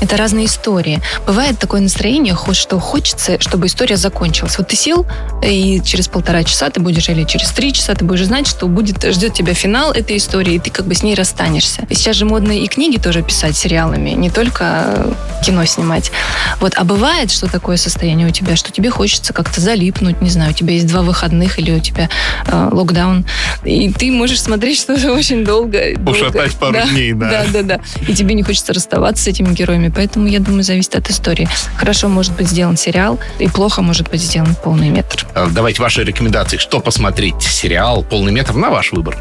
это 0.00 0.16
разные 0.16 0.46
истории. 0.46 1.00
Бывает 1.26 1.58
такое 1.58 1.80
настроение, 1.80 2.36
что 2.52 2.78
хочется, 2.78 3.40
чтобы 3.40 3.66
история 3.66 3.96
закончилась. 3.96 4.58
Вот 4.58 4.68
ты 4.68 4.76
сел, 4.76 5.06
и 5.42 5.80
через 5.84 6.08
полтора 6.08 6.44
часа 6.44 6.68
ты 6.70 6.80
будешь, 6.80 7.08
или 7.08 7.24
через 7.24 7.50
три 7.50 7.72
часа 7.72 7.94
ты 7.94 8.04
будешь 8.04 8.26
знать, 8.26 8.46
что 8.46 8.66
будет, 8.66 9.02
ждет 9.04 9.34
тебя 9.34 9.54
финал 9.54 9.92
этой 9.92 10.16
истории, 10.16 10.54
и 10.54 10.58
ты 10.58 10.70
как 10.70 10.86
бы 10.86 10.94
с 10.94 11.02
ней 11.02 11.14
расстанешься. 11.14 11.86
И 11.88 11.94
сейчас 11.94 12.16
же 12.16 12.24
модно 12.24 12.52
и 12.52 12.66
книги 12.66 12.98
тоже 12.98 13.22
писать 13.22 13.56
сериалами, 13.56 14.10
не 14.24 14.30
только 14.30 14.64
э, 14.86 15.12
кино 15.44 15.64
снимать. 15.66 16.10
Вот, 16.58 16.72
а 16.76 16.84
бывает, 16.84 17.30
что 17.30 17.46
такое 17.46 17.76
состояние 17.76 18.26
у 18.26 18.30
тебя, 18.30 18.56
что 18.56 18.72
тебе 18.72 18.88
хочется 18.90 19.34
как-то 19.34 19.60
залипнуть, 19.60 20.22
не 20.22 20.30
знаю, 20.30 20.52
у 20.52 20.54
тебя 20.54 20.72
есть 20.72 20.86
два 20.86 21.02
выходных, 21.02 21.58
или 21.58 21.72
у 21.72 21.80
тебя 21.80 22.08
э, 22.46 22.68
локдаун, 22.72 23.26
и 23.64 23.92
ты 23.92 24.10
можешь 24.10 24.40
смотреть 24.40 24.78
что-то 24.80 25.12
очень 25.12 25.44
долго. 25.44 25.94
долго. 25.96 26.10
Ушатать 26.10 26.54
пару 26.54 26.72
Да, 26.72 26.86
дней, 26.88 27.12
да. 27.12 27.30
Да, 27.30 27.44
да, 27.52 27.62
да. 27.62 27.80
И 28.08 28.14
тебе 28.14 28.34
не 28.34 28.42
хочется 28.42 28.72
расставаться 28.72 29.24
с 29.24 29.26
этими 29.26 29.52
героями. 29.52 29.92
Поэтому, 29.94 30.26
я 30.26 30.40
думаю, 30.40 30.62
зависит 30.62 30.96
от 30.96 31.10
истории. 31.10 31.46
Хорошо 31.76 32.08
может 32.08 32.34
быть 32.34 32.48
сделан 32.48 32.78
сериал, 32.78 33.18
и 33.38 33.46
плохо 33.48 33.82
может 33.82 34.08
быть 34.10 34.22
сделан 34.22 34.54
полный 34.64 34.88
метр. 34.88 35.26
А, 35.34 35.48
Давайте 35.50 35.82
ваши 35.82 36.02
рекомендации, 36.02 36.56
что 36.56 36.80
посмотреть. 36.80 37.42
Сериал 37.42 38.02
«Полный 38.02 38.32
метр» 38.32 38.54
на 38.54 38.70
ваш 38.70 38.92
выбор. 38.92 39.18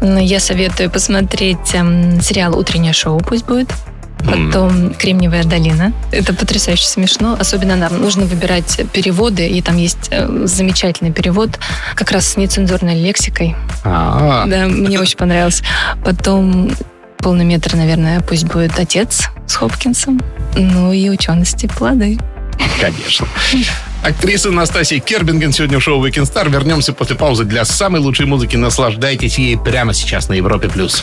Но 0.00 0.18
я 0.18 0.40
советую 0.40 0.90
посмотреть 0.90 1.74
эм, 1.74 2.20
сериал 2.22 2.58
«Утреннее 2.58 2.92
шоу» 2.94 3.20
пусть 3.20 3.44
будет. 3.44 3.68
Потом 4.24 4.94
«Кремниевая 4.94 5.44
долина». 5.44 5.92
Это 6.10 6.34
потрясающе 6.34 6.86
смешно. 6.86 7.36
Особенно 7.38 7.76
нам 7.76 8.00
нужно 8.00 8.24
выбирать 8.26 8.80
переводы. 8.92 9.46
И 9.48 9.62
там 9.62 9.76
есть 9.76 10.08
э, 10.10 10.28
замечательный 10.44 11.12
перевод 11.12 11.58
как 11.94 12.10
раз 12.10 12.28
с 12.28 12.36
нецензурной 12.36 13.00
лексикой. 13.00 13.54
А, 13.84 14.44
Да, 14.46 14.66
мне 14.66 14.98
очень 15.00 15.16
понравилось. 15.16 15.62
Потом 16.04 16.70
полный 17.18 17.44
метр, 17.44 17.74
наверное, 17.76 18.20
пусть 18.20 18.44
будет 18.44 18.78
«Отец» 18.78 19.28
с 19.46 19.54
Хопкинсом. 19.54 20.20
Ну 20.56 20.92
и 20.92 21.08
«Учености 21.08 21.66
плоды». 21.66 22.18
Конечно. 22.80 23.26
Актриса 24.02 24.50
Настасья 24.50 24.98
Кербинген 25.00 25.52
сегодня 25.52 25.78
в 25.78 25.82
шоу 25.82 26.04
Weekend 26.04 26.32
Star. 26.32 26.48
Вернемся 26.50 26.92
после 26.92 27.16
паузы 27.16 27.44
для 27.44 27.64
самой 27.64 28.00
лучшей 28.00 28.26
музыки. 28.26 28.56
Наслаждайтесь 28.56 29.38
ей 29.38 29.56
прямо 29.56 29.94
сейчас 29.94 30.28
на 30.28 30.34
Европе+. 30.34 30.68
плюс. 30.68 31.02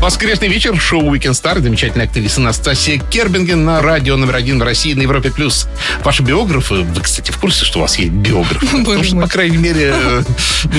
Воскресный 0.00 0.46
вечер, 0.46 0.78
шоу 0.78 1.12
Weekend 1.12 1.32
Star. 1.32 1.60
Замечательная 1.60 2.06
актриса 2.06 2.40
Настасья 2.40 2.98
Кербинген 2.98 3.64
на 3.64 3.82
радио 3.82 4.16
номер 4.16 4.36
один 4.36 4.60
в 4.60 4.62
России 4.62 4.94
на 4.94 5.02
Европе+. 5.02 5.30
плюс. 5.30 5.66
Ваши 6.04 6.22
биографы, 6.22 6.76
вы, 6.76 7.00
кстати, 7.00 7.32
в 7.32 7.38
курсе, 7.38 7.64
что 7.64 7.80
у 7.80 7.82
вас 7.82 7.98
есть 7.98 8.12
биограф? 8.12 8.60
Потому 8.70 9.02
что, 9.02 9.16
по 9.16 9.26
крайней 9.26 9.56
мере, 9.56 9.92
э, 9.92 10.22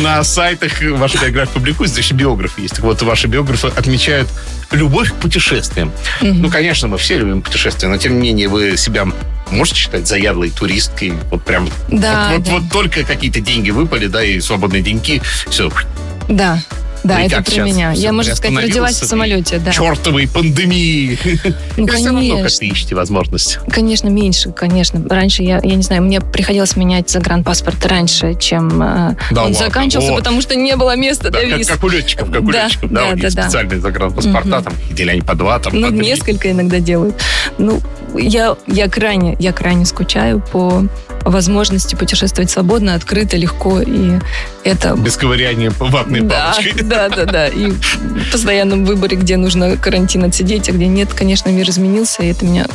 на 0.01 0.23
сайтах 0.23 0.81
ваша 0.81 1.17
биография 1.17 1.53
публикуется, 1.53 1.95
значит, 1.95 2.13
биограф 2.13 2.57
есть. 2.57 2.79
Вот, 2.79 3.01
ваши 3.01 3.27
биографы 3.27 3.67
отмечают 3.67 4.29
любовь 4.71 5.11
к 5.11 5.15
путешествиям. 5.15 5.91
Ну, 6.21 6.49
конечно, 6.49 6.87
мы 6.87 6.97
все 6.97 7.17
любим 7.17 7.41
путешествия, 7.41 7.89
но, 7.89 7.97
тем 7.97 8.13
не 8.13 8.29
менее, 8.29 8.47
вы 8.47 8.77
себя 8.77 9.05
можете 9.51 9.81
считать 9.81 10.07
заядлой 10.07 10.49
туристкой? 10.49 11.13
Вот 11.29 11.43
прям... 11.43 11.69
Да, 11.89 12.29
вот, 12.31 12.37
вот- 12.37 12.45
да. 12.45 12.51
вот 12.53 12.71
только 12.71 13.03
какие-то 13.03 13.41
деньги 13.41 13.71
выпали, 13.71 14.07
да, 14.07 14.23
и 14.23 14.39
свободные 14.39 14.81
деньги, 14.81 15.21
все, 15.49 15.69
Да. 16.29 16.61
Да, 17.03 17.17
Ну 17.19 17.25
это 17.25 17.35
как 17.37 17.45
про 17.45 17.63
меня. 17.63 17.91
Я, 17.93 18.11
можно 18.11 18.35
сказать, 18.35 18.57
родилась 18.63 19.01
в 19.01 19.05
самолете, 19.05 19.59
да. 19.59 19.71
чертовой 19.71 20.27
пандемии. 20.27 21.17
Ну, 21.77 21.85
Или 21.87 21.95
все 21.95 22.05
равно 22.09 22.37
как-то 22.41 22.65
ищете 22.65 22.95
возможность? 22.95 23.59
Конечно, 23.69 24.09
меньше, 24.09 24.51
конечно. 24.51 25.01
Раньше 25.09 25.43
я, 25.43 25.59
я 25.63 25.75
не 25.75 25.81
знаю, 25.83 26.01
мне 26.03 26.19
приходилось 26.21 26.75
менять 26.75 27.09
загранпаспорт 27.09 27.85
раньше, 27.85 28.35
чем 28.35 28.81
э, 28.81 29.15
Да 29.31 29.43
он 29.43 29.51
ладно? 29.51 29.53
заканчивался, 29.53 30.13
О. 30.13 30.15
потому 30.17 30.41
что 30.41 30.55
не 30.55 30.75
было 30.75 30.95
места 30.95 31.29
Да, 31.29 31.39
для 31.39 31.49
как, 31.51 31.59
виз. 31.59 31.67
как 31.67 31.83
у 31.83 31.87
летчиков, 31.89 32.31
как 32.31 32.41
у 32.43 32.51
Да, 32.51 32.63
летчиков. 32.65 32.91
Да, 32.91 33.01
да, 33.11 33.15
да, 33.15 33.29
да. 33.29 33.43
специальные 33.43 33.79
загранпаспорта, 33.79 34.47
Мгм. 34.49 34.63
там, 34.63 34.73
или 34.97 35.09
они 35.09 35.21
по 35.21 35.35
два, 35.35 35.59
там, 35.59 35.73
Ну, 35.79 35.87
по 35.87 35.91
несколько 35.93 36.51
иногда 36.51 36.79
делают. 36.79 37.15
Ну, 37.57 37.79
я, 38.17 38.55
я 38.67 38.89
крайне, 38.89 39.35
я 39.39 39.51
крайне 39.53 39.85
скучаю 39.85 40.39
по 40.51 40.83
возможности 41.23 41.95
путешествовать 41.95 42.49
свободно, 42.49 42.95
открыто, 42.95 43.37
легко, 43.37 43.81
и 43.81 44.19
это... 44.63 44.95
Без 44.95 45.17
ковыряния 45.17 45.71
ватной 45.79 46.21
Да, 46.21 46.53
палочкой. 46.55 46.83
да, 46.83 47.09
да, 47.09 47.25
да. 47.25 47.47
И 47.47 47.71
в 47.71 48.31
постоянном 48.31 48.85
выборе, 48.85 49.17
где 49.17 49.37
нужно 49.37 49.77
карантин 49.77 50.23
отсидеть, 50.23 50.69
а 50.69 50.71
где 50.71 50.87
нет, 50.87 51.13
конечно, 51.13 51.49
мир 51.49 51.69
изменился, 51.69 52.23
и 52.23 52.27
это 52.27 52.45
меня 52.45 52.65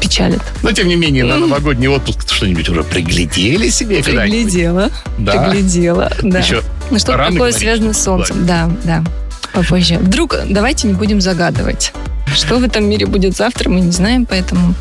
печалит. 0.00 0.42
Но, 0.62 0.72
тем 0.72 0.88
не 0.88 0.96
менее, 0.96 1.24
на 1.24 1.36
новогодний 1.36 1.88
отпуск 1.88 2.28
что-нибудь 2.30 2.68
уже 2.68 2.82
приглядели 2.84 3.68
себе? 3.68 4.02
Приглядела, 4.02 4.90
Да. 5.18 5.48
приглядела, 5.48 6.12
да. 6.22 6.40
Еще 6.40 6.62
Ну, 6.90 6.98
что-то 6.98 7.18
такое 7.18 7.36
говорить, 7.36 7.56
связано 7.56 7.92
с 7.94 8.02
солнцем. 8.02 8.44
Да, 8.46 8.70
да. 8.84 9.02
Попозже. 9.54 9.98
Вдруг 9.98 10.36
давайте 10.48 10.88
не 10.88 10.94
будем 10.94 11.20
загадывать. 11.20 11.92
Что 12.34 12.58
в 12.58 12.64
этом 12.64 12.84
мире 12.84 13.06
будет 13.06 13.36
завтра, 13.36 13.70
мы 13.70 13.80
не 13.80 13.92
знаем, 13.92 14.26
поэтому 14.26 14.74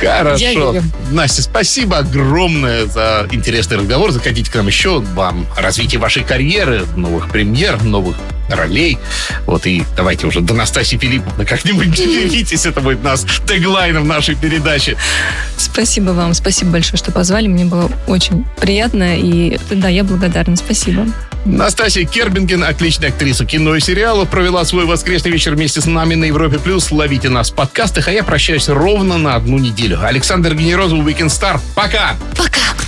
Хорошо. 0.00 0.76
Настя, 1.10 1.42
спасибо 1.42 1.98
огромное 1.98 2.86
за 2.86 3.26
интересный 3.30 3.78
разговор. 3.78 4.12
Заходите 4.12 4.50
к 4.50 4.54
нам 4.54 4.66
еще. 4.66 5.00
Вам 5.00 5.46
развитие 5.56 6.00
вашей 6.00 6.22
карьеры, 6.22 6.84
новых 6.96 7.28
премьер, 7.30 7.82
новых 7.82 8.16
ролей. 8.48 8.98
Вот 9.46 9.66
и 9.66 9.82
давайте 9.96 10.26
уже 10.26 10.40
до 10.40 10.54
Настасьи 10.54 10.98
Филипповны 10.98 11.44
как-нибудь 11.44 11.90
делитесь. 11.94 12.66
Это 12.66 12.80
будет 12.80 13.02
нас 13.02 13.24
теглайном 13.46 14.06
нашей 14.06 14.34
передачи. 14.34 14.96
спасибо 15.56 16.10
вам, 16.10 16.34
спасибо 16.34 16.72
большое, 16.72 16.98
что 16.98 17.12
позвали. 17.12 17.46
Мне 17.48 17.64
было 17.64 17.90
очень 18.06 18.44
приятно, 18.60 19.18
и 19.18 19.58
да, 19.70 19.88
я 19.88 20.04
благодарна. 20.04 20.56
Спасибо. 20.56 21.06
Настасья 21.44 22.04
Кербинген, 22.04 22.64
отличная 22.64 23.10
актриса 23.10 23.46
кино 23.46 23.74
и 23.76 23.80
сериалов, 23.80 24.28
провела 24.28 24.64
свой 24.64 24.84
воскресный 24.84 25.30
вечер 25.30 25.54
вместе 25.54 25.80
с 25.80 25.86
нами 25.86 26.14
на 26.14 26.24
Европе+. 26.24 26.58
плюс. 26.58 26.90
Ловите 26.90 27.28
нас 27.28 27.50
в 27.50 27.54
подкастах, 27.54 28.08
а 28.08 28.12
я 28.12 28.22
прощаюсь 28.24 28.68
ровно 28.68 29.18
на 29.18 29.34
одну 29.34 29.58
неделю. 29.58 30.00
Александр 30.04 30.54
Генерозов, 30.54 30.98
Weekend 30.98 31.28
Star. 31.28 31.60
Пока! 31.74 32.16
Пока. 32.36 32.87